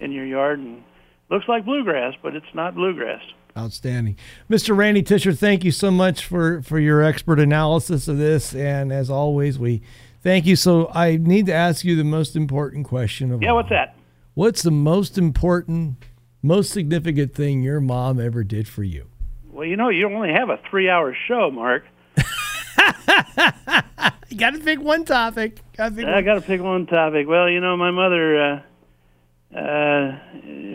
[0.00, 0.82] in your yard, and
[1.30, 3.22] looks like bluegrass, but it's not bluegrass.
[3.56, 4.16] Outstanding.
[4.50, 4.76] Mr.
[4.76, 8.52] Randy Tisher, thank you so much for, for your expert analysis of this.
[8.52, 9.80] And as always, we
[10.22, 10.56] thank you.
[10.56, 13.56] So I need to ask you the most important question of Yeah, all.
[13.56, 13.94] what's that?
[14.34, 15.96] What's the most important,
[16.42, 19.06] most significant thing your mom ever did for you?
[19.50, 21.84] Well, you know, you only have a three hour show, Marc.
[24.34, 25.60] You got to pick one topic.
[25.76, 27.28] Gotta pick I got to pick one topic.
[27.28, 28.62] Well, you know, my mother,
[29.54, 30.18] uh, uh,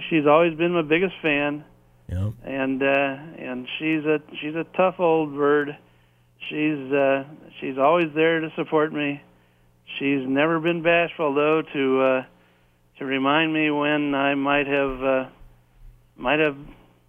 [0.10, 1.66] she's always been my biggest fan.
[2.08, 2.34] Yep.
[2.46, 5.76] And uh, and she's a she's a tough old bird.
[6.48, 7.26] She's uh,
[7.60, 9.22] she's always there to support me.
[9.98, 12.24] She's never been bashful though to uh,
[13.00, 15.26] to remind me when I might have uh,
[16.18, 16.58] might have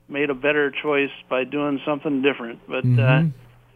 [0.09, 2.61] made a better choice by doing something different.
[2.67, 3.33] But uh, Mhm.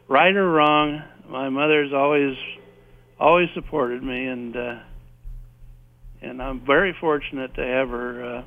[0.08, 2.36] right or wrong, my mother's always
[3.18, 4.76] always supported me, and uh,
[6.22, 8.24] and I'm very fortunate to have her.
[8.24, 8.42] Uh,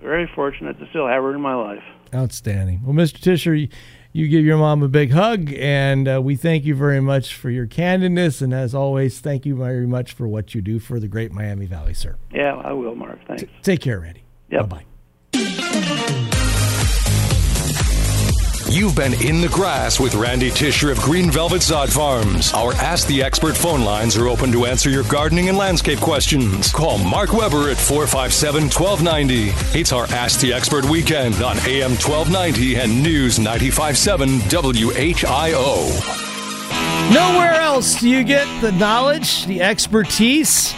[0.00, 1.82] very fortunate to still have her in my life.
[2.14, 2.80] Outstanding.
[2.84, 3.18] Well, Mr.
[3.20, 3.68] Tisher,
[4.12, 7.50] you, give your mom a big hug, and uh, we thank you very much for
[7.50, 8.42] your candidness.
[8.42, 11.66] And as always, thank you very much for what you do for the great Miami
[11.66, 12.16] Valley, sir.
[12.32, 13.18] Yeah, I will, Marc.
[13.26, 13.44] Thanks.
[13.62, 14.24] Take care, Randy.
[14.50, 14.68] Yep.
[14.68, 14.84] Bye-bye.
[18.70, 22.52] You've been in the grass with Randy Tisher of Green Velvet Sod Farms.
[22.52, 26.70] Our Ask the Expert phone lines are open to answer your gardening and landscape questions.
[26.70, 29.78] Call Marc Webber at 457 1290.
[29.78, 35.88] It's our Ask the Expert weekend on AM 1290 and News 957 WHIO.
[37.14, 40.74] Nowhere else do you get the knowledge, the expertise,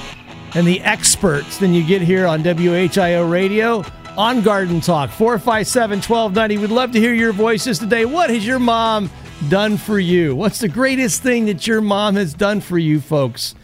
[0.55, 3.85] and the experts than you get here on WHIO Radio
[4.17, 5.11] on Garden Talk.
[5.11, 6.59] 457 1290.
[6.59, 8.05] We'd love to hear your voices today.
[8.05, 9.11] What has your mom
[9.49, 10.35] done for you?
[10.37, 13.55] What's the greatest thing that your mom has done for you, folks?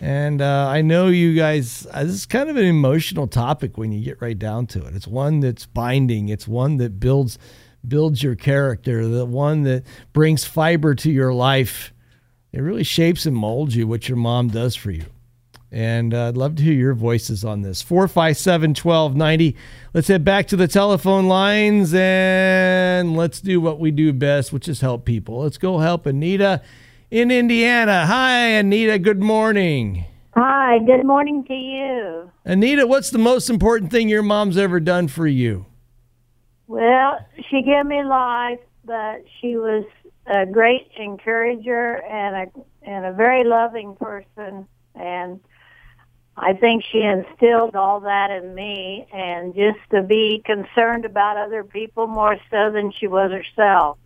[0.00, 3.92] And uh, I know you guys, uh, this is kind of an emotional topic when
[3.92, 4.96] you get right down to it.
[4.96, 7.38] It's one that's binding, it's one that builds
[7.86, 11.92] builds your character, the one that brings fiber to your life.
[12.52, 15.04] It really shapes and molds you what your mom does for you.
[15.72, 17.80] And uh, I'd love to hear your voices on this.
[17.80, 19.56] 457 1290.
[19.94, 24.68] Let's head back to the telephone lines and let's do what we do best, which
[24.68, 25.40] is help people.
[25.40, 26.60] Let's go help Anita
[27.10, 28.04] in Indiana.
[28.04, 28.98] Hi, Anita.
[28.98, 30.04] Good morning.
[30.34, 32.30] Hi, good morning to you.
[32.44, 35.64] Anita, what's the most important thing your mom's ever done for you?
[36.66, 37.18] Well,
[37.50, 39.84] she gave me life, but she was
[40.26, 45.40] a great encourager and a and a very loving person and
[46.36, 51.62] I think she instilled all that in me and just to be concerned about other
[51.62, 53.98] people more so than she was herself.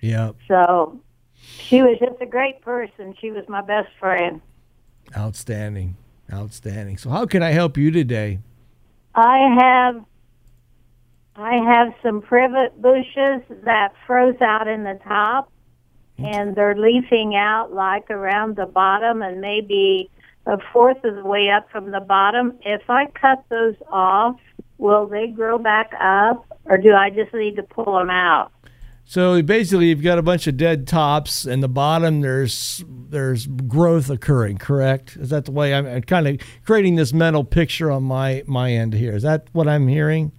[0.00, 0.36] Yep.
[0.48, 1.00] So
[1.34, 3.14] she was just a great person.
[3.20, 4.40] She was my best friend.
[5.16, 5.96] Outstanding.
[6.32, 6.98] Outstanding.
[6.98, 8.40] So, how can I help you today?
[9.14, 10.04] I have
[11.36, 15.50] I have some privet bushes that froze out in the top
[16.18, 20.10] and they're leafing out like around the bottom and maybe
[20.48, 22.58] a fourth of the way up from the bottom.
[22.62, 24.40] If I cut those off,
[24.78, 28.50] will they grow back up or do I just need to pull them out?
[29.04, 34.10] So basically, you've got a bunch of dead tops, and the bottom there's there's growth
[34.10, 34.58] occurring.
[34.58, 35.16] Correct?
[35.16, 38.70] Is that the way I'm, I'm kind of creating this mental picture on my my
[38.70, 39.16] end here?
[39.16, 40.32] Is that what I'm hearing?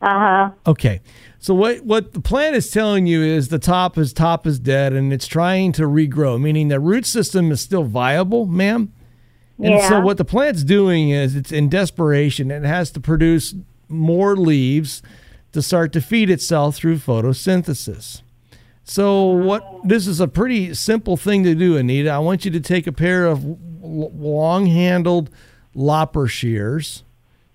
[0.00, 0.50] Uh huh.
[0.64, 1.00] Okay.
[1.40, 4.92] So what what the plant is telling you is the top is top is dead,
[4.92, 8.92] and it's trying to regrow, meaning the root system is still viable, ma'am.
[9.60, 12.50] And so what the plant's doing is it's in desperation.
[12.50, 13.54] It has to produce
[13.88, 15.02] more leaves
[15.52, 18.22] to start to feed itself through photosynthesis.
[18.84, 22.10] So what this is a pretty simple thing to do, Anita.
[22.10, 23.44] I want you to take a pair of
[23.82, 25.30] long-handled
[25.74, 27.04] lopper shears,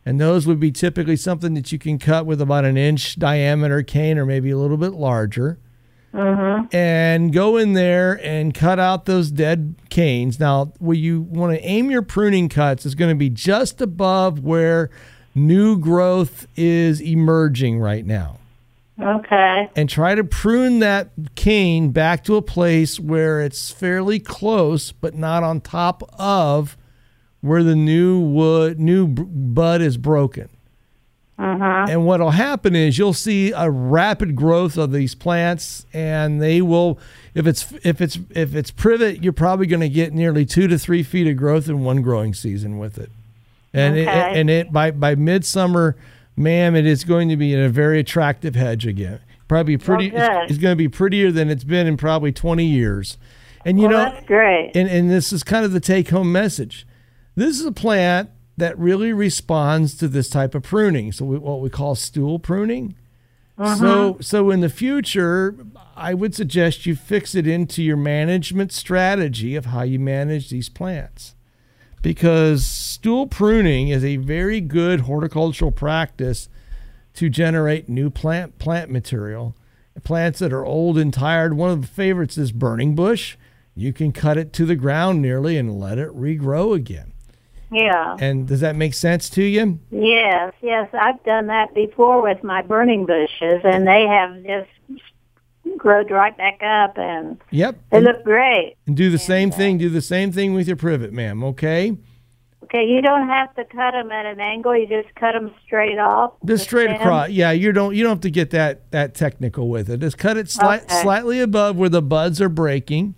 [0.05, 3.81] and those would be typically something that you can cut with about an inch diameter
[3.81, 5.57] cane or maybe a little bit larger.
[6.13, 6.75] Mm-hmm.
[6.75, 10.39] And go in there and cut out those dead canes.
[10.39, 14.39] Now, where you want to aim your pruning cuts is going to be just above
[14.43, 14.91] where
[15.35, 18.37] new growth is emerging right now
[19.01, 19.67] Okay.
[19.75, 25.15] and try to prune that cane back to a place where it's fairly close but
[25.15, 26.77] not on top of
[27.41, 30.49] where the new wood new bud is broken
[31.43, 31.85] Uh-huh.
[31.89, 36.97] and what'll happen is you'll see a rapid growth of these plants and they will
[37.35, 40.77] if it's if it's if it's privet you're probably going to get nearly two to
[40.79, 43.09] three feet of growth in one growing season with it
[43.73, 44.39] and it, Okay.
[44.39, 45.95] and it by by midsummer
[46.37, 50.51] ma'am it is going to be a very attractive hedge again probably pretty Oh, it's,
[50.53, 53.17] it's going to be prettier than it's been in probably 20 years
[53.65, 54.71] and you Well, know that's great.
[54.75, 56.85] and, and this is kind of the take home message.
[57.35, 61.11] This is a plant that really responds to this type of pruning.
[61.11, 62.95] So we, what we call stool pruning.
[63.57, 63.75] Uh-huh.
[63.75, 65.55] So so in the future,
[65.95, 70.69] I would suggest you fix it into your management strategy of how you manage these
[70.69, 71.35] plants.
[72.01, 76.49] Because stool pruning is a very good horticultural practice
[77.13, 79.55] to generate new plant plant material.
[80.03, 81.53] Plants that are old and tired.
[81.53, 83.37] One of the favorites is burning bush.
[83.75, 87.12] You can cut it to the ground nearly and let it regrow again.
[87.73, 88.15] Yeah.
[88.19, 89.79] And does that make sense to you?
[89.91, 94.69] Yes, yes, I've done that before with my burning bushes, and they have just
[95.77, 97.75] growed right back up, and Yep.
[97.91, 98.75] they look great.
[98.85, 99.77] And do the same thing.
[99.77, 101.43] Do the same thing with your privet, ma'am.
[101.43, 101.97] Okay.
[102.65, 105.99] Okay, you don't have to cut them at an angle; you just cut them straight
[105.99, 106.33] off.
[106.45, 107.01] Just straight stem.
[107.01, 107.29] across.
[107.29, 109.99] Yeah, you don't you don't have to get that that technical with it.
[109.99, 111.01] Just cut it slight, Okay.
[111.01, 113.13] slightly above where the buds are breaking,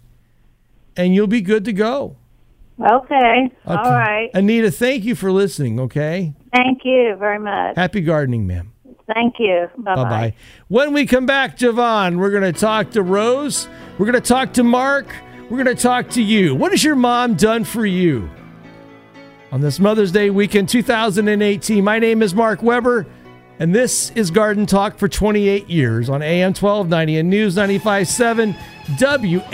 [0.97, 2.17] and you'll be good to go.
[2.79, 3.49] Okay.
[3.65, 3.89] All Okay.
[3.89, 4.29] right.
[4.33, 5.79] Anita, thank you for listening.
[5.79, 6.33] Okay.
[6.53, 7.75] Thank you very much.
[7.77, 8.71] Happy gardening, ma'am.
[9.13, 9.67] Thank you.
[9.77, 10.33] Bye bye.
[10.67, 13.67] When we come back, Javon, we're going to talk to Rose.
[13.97, 15.07] We're going to talk to Mark.
[15.49, 16.55] We're going to talk to you.
[16.55, 18.29] What has your mom done for you
[19.51, 21.83] on this Mother's Day weekend 2018?
[21.83, 23.05] My name is Marc Webber,
[23.59, 28.55] and this is Garden Talk for 28 years on AM 1290 and News 957
[28.87, 29.49] WHIO.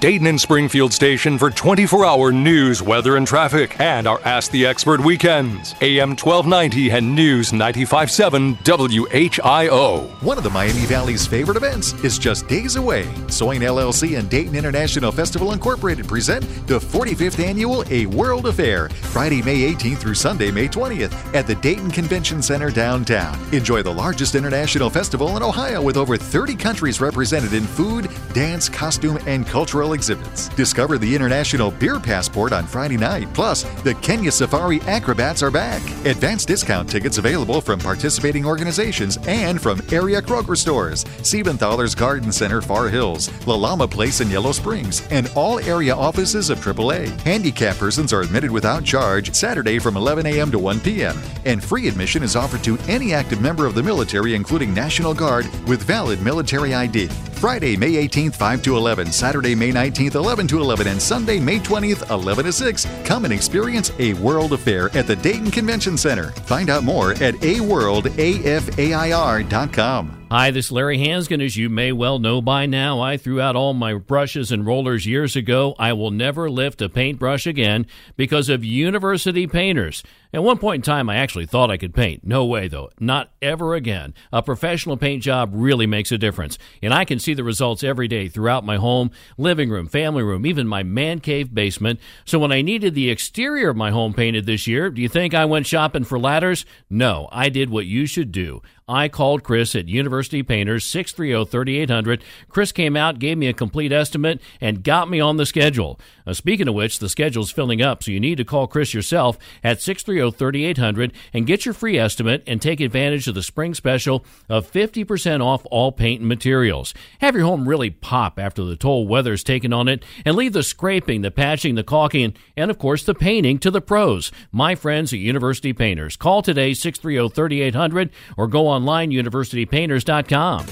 [0.00, 4.64] Dayton and Springfield station for 24 hour news, weather, and traffic, and our Ask the
[4.64, 5.74] Expert weekends.
[5.82, 10.22] AM 1290 and News 957 WHIO.
[10.22, 13.06] One of the Miami Valley's favorite events is just days away.
[13.28, 19.42] Soin LLC and Dayton International Festival Incorporated present the 45th annual A World Affair, Friday,
[19.42, 23.38] May 18th through Sunday, May 20th at the Dayton Convention Center downtown.
[23.52, 28.68] Enjoy the largest international festival in Ohio with over 30 countries represented in food, dance,
[28.68, 30.48] costume, and cultural exhibits.
[30.50, 33.32] Discover the International Beer Passport on Friday night.
[33.34, 35.82] Plus, the Kenya Safari Acrobats are back.
[36.06, 42.60] Advanced discount tickets available from participating organizations and from area Kroger stores, Siebenthaler's Garden Center,
[42.60, 47.18] Far Hills, La Llama Place in Yellow Springs, and all area offices of AAA.
[47.20, 50.50] Handicapped persons are admitted without charge Saturday from 11 a.m.
[50.50, 51.16] to 1 p.m.
[51.44, 55.46] And free admission is offered to any active member of the military, including National Guard,
[55.66, 57.08] with valid military ID.
[57.36, 61.58] Friday, May 18th, 5 to 11, Saturday, May 19th, 11 to 11, and Sunday, May
[61.58, 62.86] 20th, 11 to 6.
[63.04, 66.32] Come and experience a world affair at the Dayton Convention Center.
[66.32, 70.25] Find out more at aworldafair.com.
[70.28, 71.40] Hi, this is Larry Hansgen.
[71.40, 75.06] As you may well know by now, I threw out all my brushes and rollers
[75.06, 75.76] years ago.
[75.78, 80.02] I will never lift a paintbrush again because of university painters.
[80.32, 82.26] At one point in time, I actually thought I could paint.
[82.26, 82.90] No way, though.
[82.98, 84.14] Not ever again.
[84.32, 86.58] A professional paint job really makes a difference.
[86.82, 90.44] And I can see the results every day throughout my home, living room, family room,
[90.44, 92.00] even my man cave basement.
[92.24, 95.34] So when I needed the exterior of my home painted this year, do you think
[95.34, 96.66] I went shopping for ladders?
[96.90, 98.60] No, I did what you should do.
[98.88, 102.20] I called Chris at University Painters 630-3800.
[102.48, 105.98] Chris came out, gave me a complete estimate, and got me on the schedule.
[106.24, 109.38] Uh, speaking of which, the schedule's filling up, so you need to call Chris yourself
[109.64, 114.70] at 630-3800 and get your free estimate and take advantage of the spring special of
[114.70, 116.94] 50% off all paint and materials.
[117.20, 120.62] Have your home really pop after the toll weather's taken on it, and leave the
[120.62, 124.30] scraping, the patching, the caulking, and of course the painting to the pros.
[124.52, 126.14] My friends at University Painters.
[126.14, 130.66] Call today 630-3800 or go online universitypainters.com.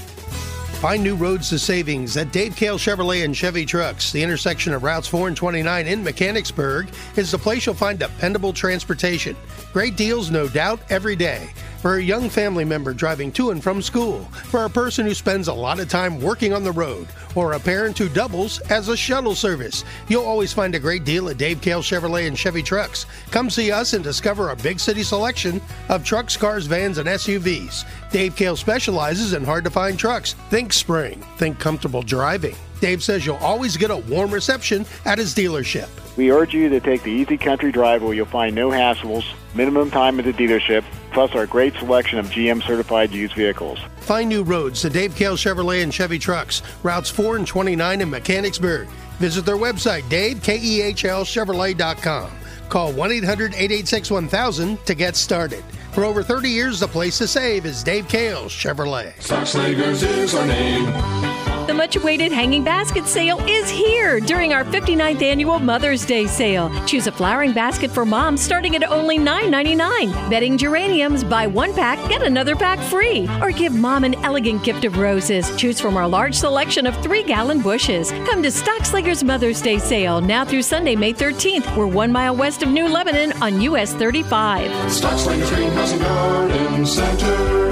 [0.85, 4.11] Find new roads to savings at Dave Kehl Chevrolet and Chevy Trucks.
[4.11, 8.53] The intersection of Routes 4 and 29 in Mechanicsburg is the place you'll find dependable
[8.53, 9.35] transportation.
[9.73, 11.49] Great deals, no doubt, every day.
[11.85, 15.49] For a young family member driving to and from school, for a person who spends
[15.49, 17.05] a lot of time working on the road,
[17.35, 19.83] or a parent who doubles as a shuttle service.
[20.07, 23.05] You'll always find a great deal at Dave Kehl Chevrolet and Chevy trucks.
[23.29, 27.85] Come see us and discover a big city selection of trucks, cars, vans, and SUVs.
[28.09, 30.33] Dave Kehl specializes in hard to find trucks.
[30.49, 32.55] Think spring, think comfortable driving.
[32.81, 35.89] Dave says you'll always get a warm reception at his dealership.
[36.17, 39.25] We urge you to take the easy country drive where you'll find no hassles,
[39.55, 43.79] minimum time at the dealership, plus our great selection of GM certified used vehicles.
[44.01, 48.09] Find new roads to Dave Kehl Chevrolet and Chevy trucks, routes 4 and 29 in
[48.09, 48.87] Mechanicsburg.
[49.19, 52.31] Visit their website, davekehlchevrolet.com.
[52.69, 55.63] Call 1 800 886 1000 to get started.
[55.91, 59.15] For over 30 years, the place to save is Dave Kehl's Chevrolet.
[59.17, 61.24] Stockslagers is our name.
[61.67, 66.69] The much awaited hanging basket sale is here during our 59th annual Mother's Day sale.
[66.85, 70.29] Choose a flowering basket for mom starting at only $9.99.
[70.29, 73.27] Bedding geraniums, buy one pack, get another pack free.
[73.41, 75.55] Or give mom an elegant gift of roses.
[75.55, 78.11] Choose from our large selection of three gallon bushes.
[78.11, 81.75] Come to Stockslager's Mother's Day sale now through Sunday, May 13th.
[81.75, 84.69] We're one mile west of New Lebanon on US 35.
[84.91, 87.64] Stockslagers Greenhouse and Garden Center.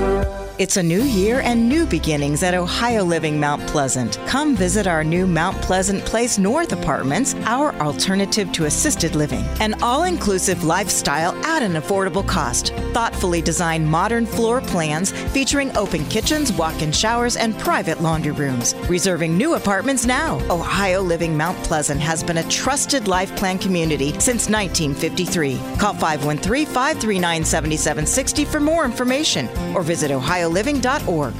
[0.59, 4.19] It's a new year and new beginnings at Ohio Living Mount Pleasant.
[4.27, 9.43] Come visit our new Mount Pleasant Place North apartments, our alternative to assisted living.
[9.61, 12.71] An all inclusive lifestyle at an affordable cost.
[12.93, 18.75] Thoughtfully designed modern floor plans featuring open kitchens, walk in showers, and private laundry rooms.
[18.87, 20.35] Reserving new apartments now.
[20.51, 25.57] Ohio Living Mount Pleasant has been a trusted life plan community since 1953.
[25.79, 31.33] Call 513 539 7760 for more information or visit Ohio ohioliving.org.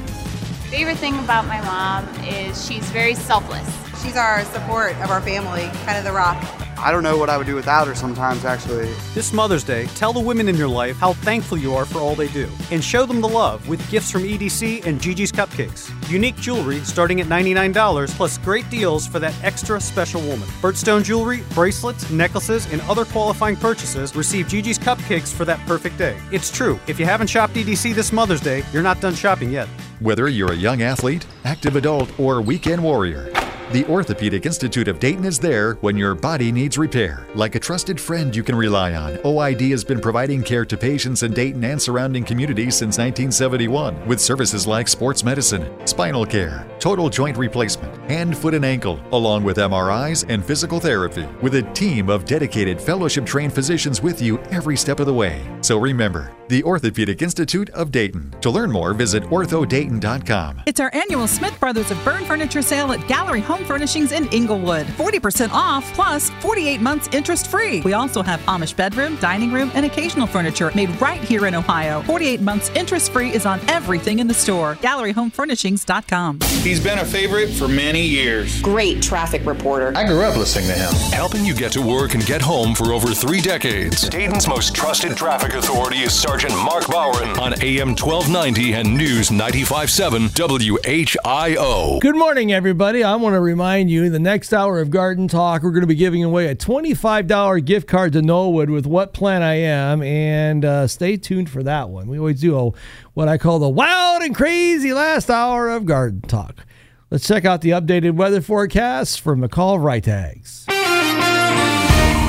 [0.70, 3.68] Favorite thing about my mom is she's very selfless.
[4.02, 6.42] She's our support of our family, kind of the rock.
[6.84, 8.92] I don't know what I would do without her sometimes, actually.
[9.14, 12.14] This Mother's Day, tell the women in your life how thankful you are for all
[12.14, 15.90] they do, and show them the love with gifts from EDC and Gigi's Cupcakes.
[16.10, 20.46] Unique jewelry starting at $99, plus great deals for that extra special woman.
[20.60, 26.18] Birdstone jewelry, bracelets, necklaces, and other qualifying purchases receive Gigi's Cupcakes for that perfect day.
[26.32, 29.68] It's true, if you haven't shopped EDC this Mother's Day, you're not done shopping yet.
[30.00, 33.32] Whether you're a young athlete, active adult, or weekend warrior,
[33.72, 37.26] the Orthopedic Institute of Dayton is there when your body needs repair.
[37.34, 41.22] Like a trusted friend you can rely on, OID has been providing care to patients
[41.22, 47.08] in Dayton and surrounding communities since 1971 with services like sports medicine, spinal care, total
[47.08, 52.08] joint replacement, hand, foot, and ankle, along with MRIs and physical therapy, with a team
[52.08, 55.42] of dedicated fellowship trained physicians with you every step of the way.
[55.60, 58.34] So remember, the Orthopedic Institute of Dayton.
[58.42, 60.62] To learn more, visit orthodayton.com.
[60.66, 64.86] It's our annual Smith Brothers of Berne Furniture sale at Gallery Home Furnishings in Englewood.
[64.86, 67.80] 40% off plus 48 months interest free.
[67.80, 72.02] We also have Amish bedroom, dining room, and occasional furniture made right here in Ohio.
[72.02, 74.74] 48 months interest free is on everything in the store.
[74.76, 76.40] GalleryHomeFurnishings.com.
[76.62, 78.60] He's been a favorite for many years.
[78.62, 79.92] Great traffic reporter.
[79.96, 80.92] I grew up listening to him.
[81.12, 84.08] Helping you get to work and get home for over three decades.
[84.08, 90.28] Dayton's most trusted traffic authority is Sergeant Mark Bowen on AM 1290 and News 957
[90.28, 92.00] WHIO.
[92.00, 93.02] Good morning, everybody.
[93.02, 95.86] I want to remind you in the next hour of Garden Talk, we're going to
[95.86, 100.02] be giving away a $25 gift card to Knollwood with What Plan I Am.
[100.02, 102.08] And uh, stay tuned for that one.
[102.08, 102.70] We always do a,
[103.14, 106.66] what I call the wild and crazy last hour of Garden Talk.
[107.10, 110.64] Let's check out the updated weather forecast from McCall Vrydags.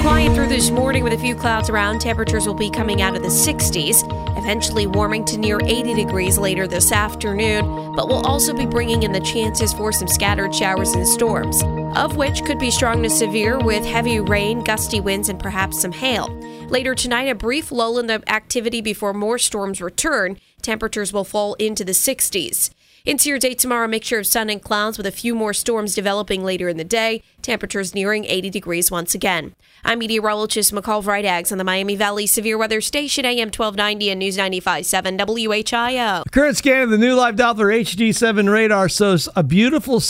[0.02, 2.02] Quiet through this morning with a few clouds around.
[2.02, 4.04] Temperatures will be coming out of the 60s,
[4.38, 7.66] eventually warming to near 80 degrees later this afternoon,
[7.96, 11.64] but we'll also be bringing in the chances for some scattered showers and storms,
[11.98, 15.94] of which could be strong to severe with heavy rain, gusty winds, and perhaps some
[15.94, 16.28] hail.
[16.68, 20.38] Later tonight, a brief lull in the activity before more storms return.
[20.62, 22.70] Temperatures will fall into the 60s.
[23.06, 26.44] Into your day tomorrow, mixture of sun and clouds with a few more storms developing
[26.44, 27.22] later in the day.
[27.44, 29.54] Temperatures nearing 80 degrees once again.
[29.84, 34.38] I'm meteorologist McCall Vrydags on the Miami Valley Severe Weather Station, AM 1290 and News
[34.38, 36.24] 95.7 WHIO.
[36.32, 40.02] Current scan of the new live Doppler HD7 radar shows a beautiful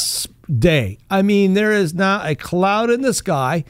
[0.57, 0.97] day.
[1.11, 3.65] I mean, there is not a cloud in the sky.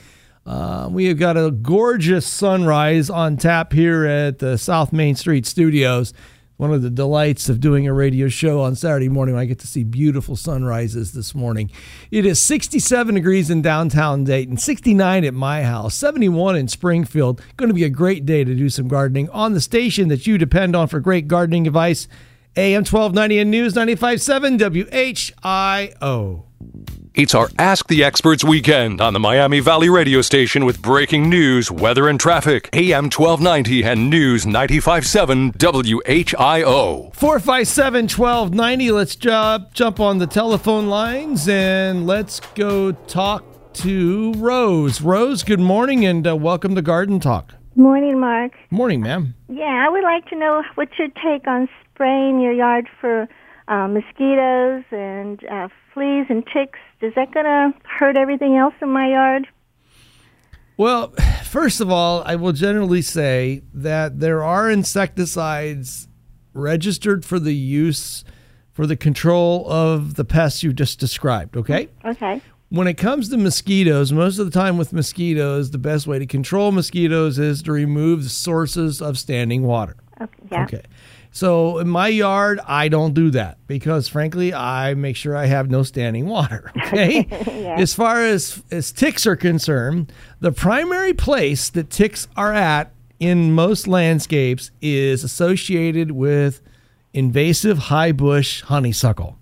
[0.46, 5.48] Uh, we have got a gorgeous sunrise on tap here at the South Main Street
[5.48, 6.14] Studios
[6.58, 9.36] one of the delights of doing a radio show on Saturday morning.
[9.36, 11.70] I get to see beautiful sunrises this morning.
[12.12, 17.42] It is 67 degrees in downtown Dayton, 69 at my house, 71 in Springfield.
[17.58, 20.38] Going to be a great day to do some gardening on the station that you
[20.38, 22.08] depend on for great gardening advice.
[22.58, 26.44] AM 1290 and News 957 WHIO.
[27.14, 31.70] It's our Ask the Experts weekend on the Miami Valley radio station with breaking news,
[31.70, 32.70] weather, and traffic.
[32.72, 37.14] AM 1290 and News 957 WHIO.
[37.14, 38.92] 457 1290.
[38.92, 43.44] Let's jump, jump on the telephone lines and let's go talk
[43.74, 45.02] to Rose.
[45.02, 47.56] Rose, good morning and uh, welcome to Garden Talk.
[47.76, 48.54] Morning, Marc.
[48.72, 49.36] Morning, ma'am.
[49.50, 53.28] Yeah, I would like to know what's your take on spraying your yard for
[53.68, 56.80] uh, mosquitoes and uh, fleas and ticks.
[57.02, 59.48] Is that going to hurt everything else in my yard?
[60.78, 61.14] Well,
[61.44, 66.08] first of all, I will generally say that there are insecticides
[66.54, 68.24] registered for the use
[68.72, 71.90] for the control of the pests you just described, okay?
[72.04, 72.42] Okay.
[72.70, 76.26] When it comes to mosquitoes, most of the time with mosquitoes, the best way to
[76.26, 79.96] control mosquitoes is to remove the sources of standing water.
[80.20, 80.34] Okay.
[80.52, 80.64] Yeah.
[80.64, 80.82] Okay.
[81.32, 85.70] So in my yard, I don't do that because frankly, I make sure I have
[85.70, 86.72] no standing water.
[86.88, 87.28] Okay.
[87.66, 87.76] Yeah.
[87.80, 93.54] As far as, as ticks are concerned, the primary place that ticks are at in
[93.54, 96.62] most landscapes is associated with
[97.14, 99.38] invasive high bush honeysuckle.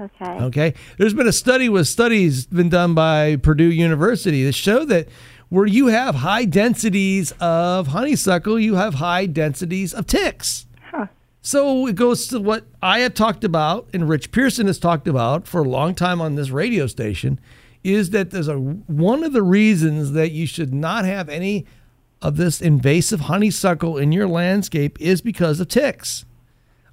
[0.00, 0.24] Okay.
[0.24, 0.74] Okay.
[0.98, 5.08] There's been a study with studies been done by Purdue University that show that
[5.50, 10.66] where you have high densities of honeysuckle, you have high densities of ticks.
[10.90, 11.06] Huh.
[11.42, 15.46] So it goes to what I have talked about and Rich Pearson has talked about
[15.46, 17.40] for a long time on this radio station
[17.82, 21.66] is that there's a one of the reasons that you should not have any
[22.22, 26.24] of this invasive honeysuckle in your landscape is because of ticks.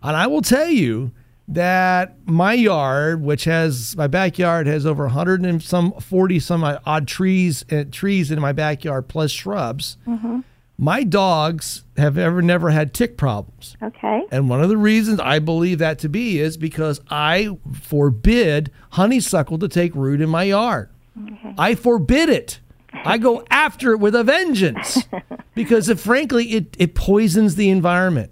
[0.01, 1.11] And I will tell you
[1.47, 7.07] that my yard, which has my backyard, has over 100 and some 40 some odd
[7.07, 9.97] trees uh, trees in my backyard plus shrubs.
[10.05, 10.41] Mm-hmm.
[10.79, 13.75] My dogs have ever never had tick problems.
[13.81, 14.23] Okay.
[14.31, 19.57] And one of the reasons I believe that to be is because I forbid honeysuckle
[19.59, 20.89] to take root in my yard.
[21.19, 21.55] Okay.
[21.57, 22.59] I forbid it.
[22.93, 24.99] I go after it with a vengeance
[25.55, 28.31] because it, frankly it, it poisons the environment.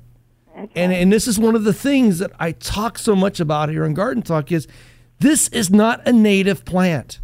[0.55, 3.85] And and this is one of the things that I talk so much about here
[3.85, 4.67] in Garden Talk is
[5.19, 7.19] this is not a native plant.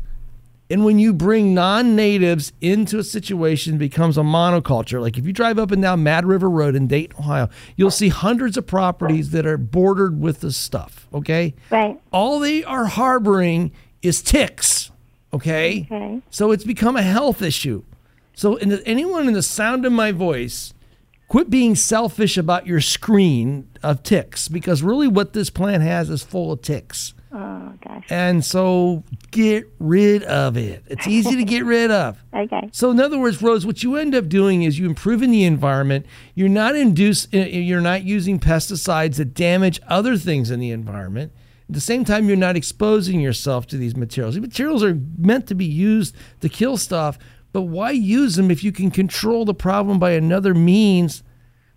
[0.70, 5.02] And when you bring non-natives into a situation, it becomes a monoculture.
[5.02, 8.08] Like if you drive up and down Mad River Road in Dayton, Ohio, you'll see
[8.08, 11.08] hundreds of properties that are bordered with this stuff.
[11.14, 12.00] Okay, Right.
[12.14, 13.72] all they are harboring
[14.02, 14.92] is ticks.
[15.34, 16.22] Okay, Okay.
[16.30, 17.84] so it's become a health issue.
[18.34, 20.74] So in the, anyone in the sound of my voice,
[21.32, 26.22] quit being selfish about your screen of ticks because really what this plant has is
[26.22, 27.14] full of ticks.
[27.32, 28.06] Oh, gosh.
[28.10, 30.84] And so get rid of it.
[30.88, 32.22] It's easy to get rid of.
[32.34, 32.70] Okay.
[32.74, 36.06] So in other words, Rose, what you end up doing is you improving the environment.
[36.34, 41.32] You're not induce, uh, you're not using pesticides that damage other things in the environment.
[41.70, 44.36] At the same time, you're not exposing yourself to these materials.
[44.36, 47.18] These materials are meant to be used to kill stuff,
[47.54, 51.24] but why use them if you can control the problem by another means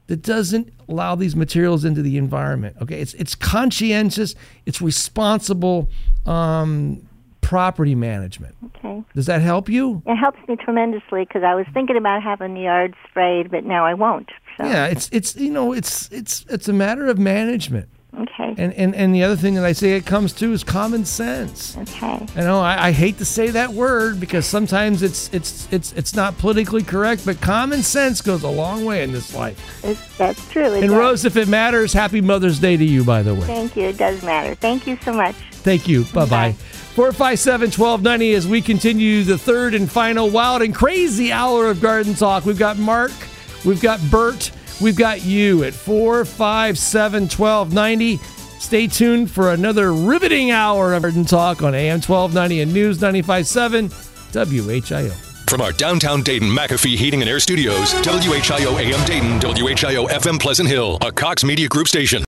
[0.07, 2.77] that doesn't allow these materials into the environment?
[2.81, 4.35] Okay, it's it's conscientious,
[4.67, 5.89] it's responsible
[6.27, 7.07] um,
[7.41, 8.57] property management.
[8.77, 9.03] Okay.
[9.15, 10.03] Does that help you?
[10.07, 13.85] It helps me tremendously because I was thinking about having the yard sprayed, but now
[13.85, 14.31] I won't.
[14.57, 14.65] So.
[14.65, 17.89] Yeah, it's it's you know it's it's it's a matter of management.
[18.21, 18.55] Okay.
[18.57, 21.77] And and and the other thing that I say it comes to is common sense.
[21.77, 22.27] Okay.
[22.37, 26.15] I know I, I hate to say that word because sometimes it's it's it's it's
[26.15, 29.85] not politically correct, but common sense goes a long way in this life.
[29.85, 30.73] It's, that's true.
[30.75, 30.91] And does.
[30.91, 33.47] Rose, if it matters, happy Mother's Day to you, by the way.
[33.47, 33.89] Thank you.
[33.89, 34.55] It does matter.
[34.55, 35.35] Thank you so much.
[35.51, 36.05] Thank you.
[36.13, 36.53] Bye bye.
[36.95, 42.15] 457 1290 as we continue the third and final wild and crazy hour of Garden
[42.15, 42.45] Talk.
[42.45, 43.11] We've got Mark,
[43.65, 48.17] we've got Bert, we've got you at 457 1290.
[48.59, 53.89] Stay tuned for another riveting hour of Garden Talk on AM 1290 and News 957
[54.33, 55.13] WHIO.
[55.49, 60.69] From our downtown Dayton McAfee Heating and Air Studios, WHIO AM Dayton, WHIO FM Pleasant
[60.69, 62.23] Hill, a Cox Media Group station.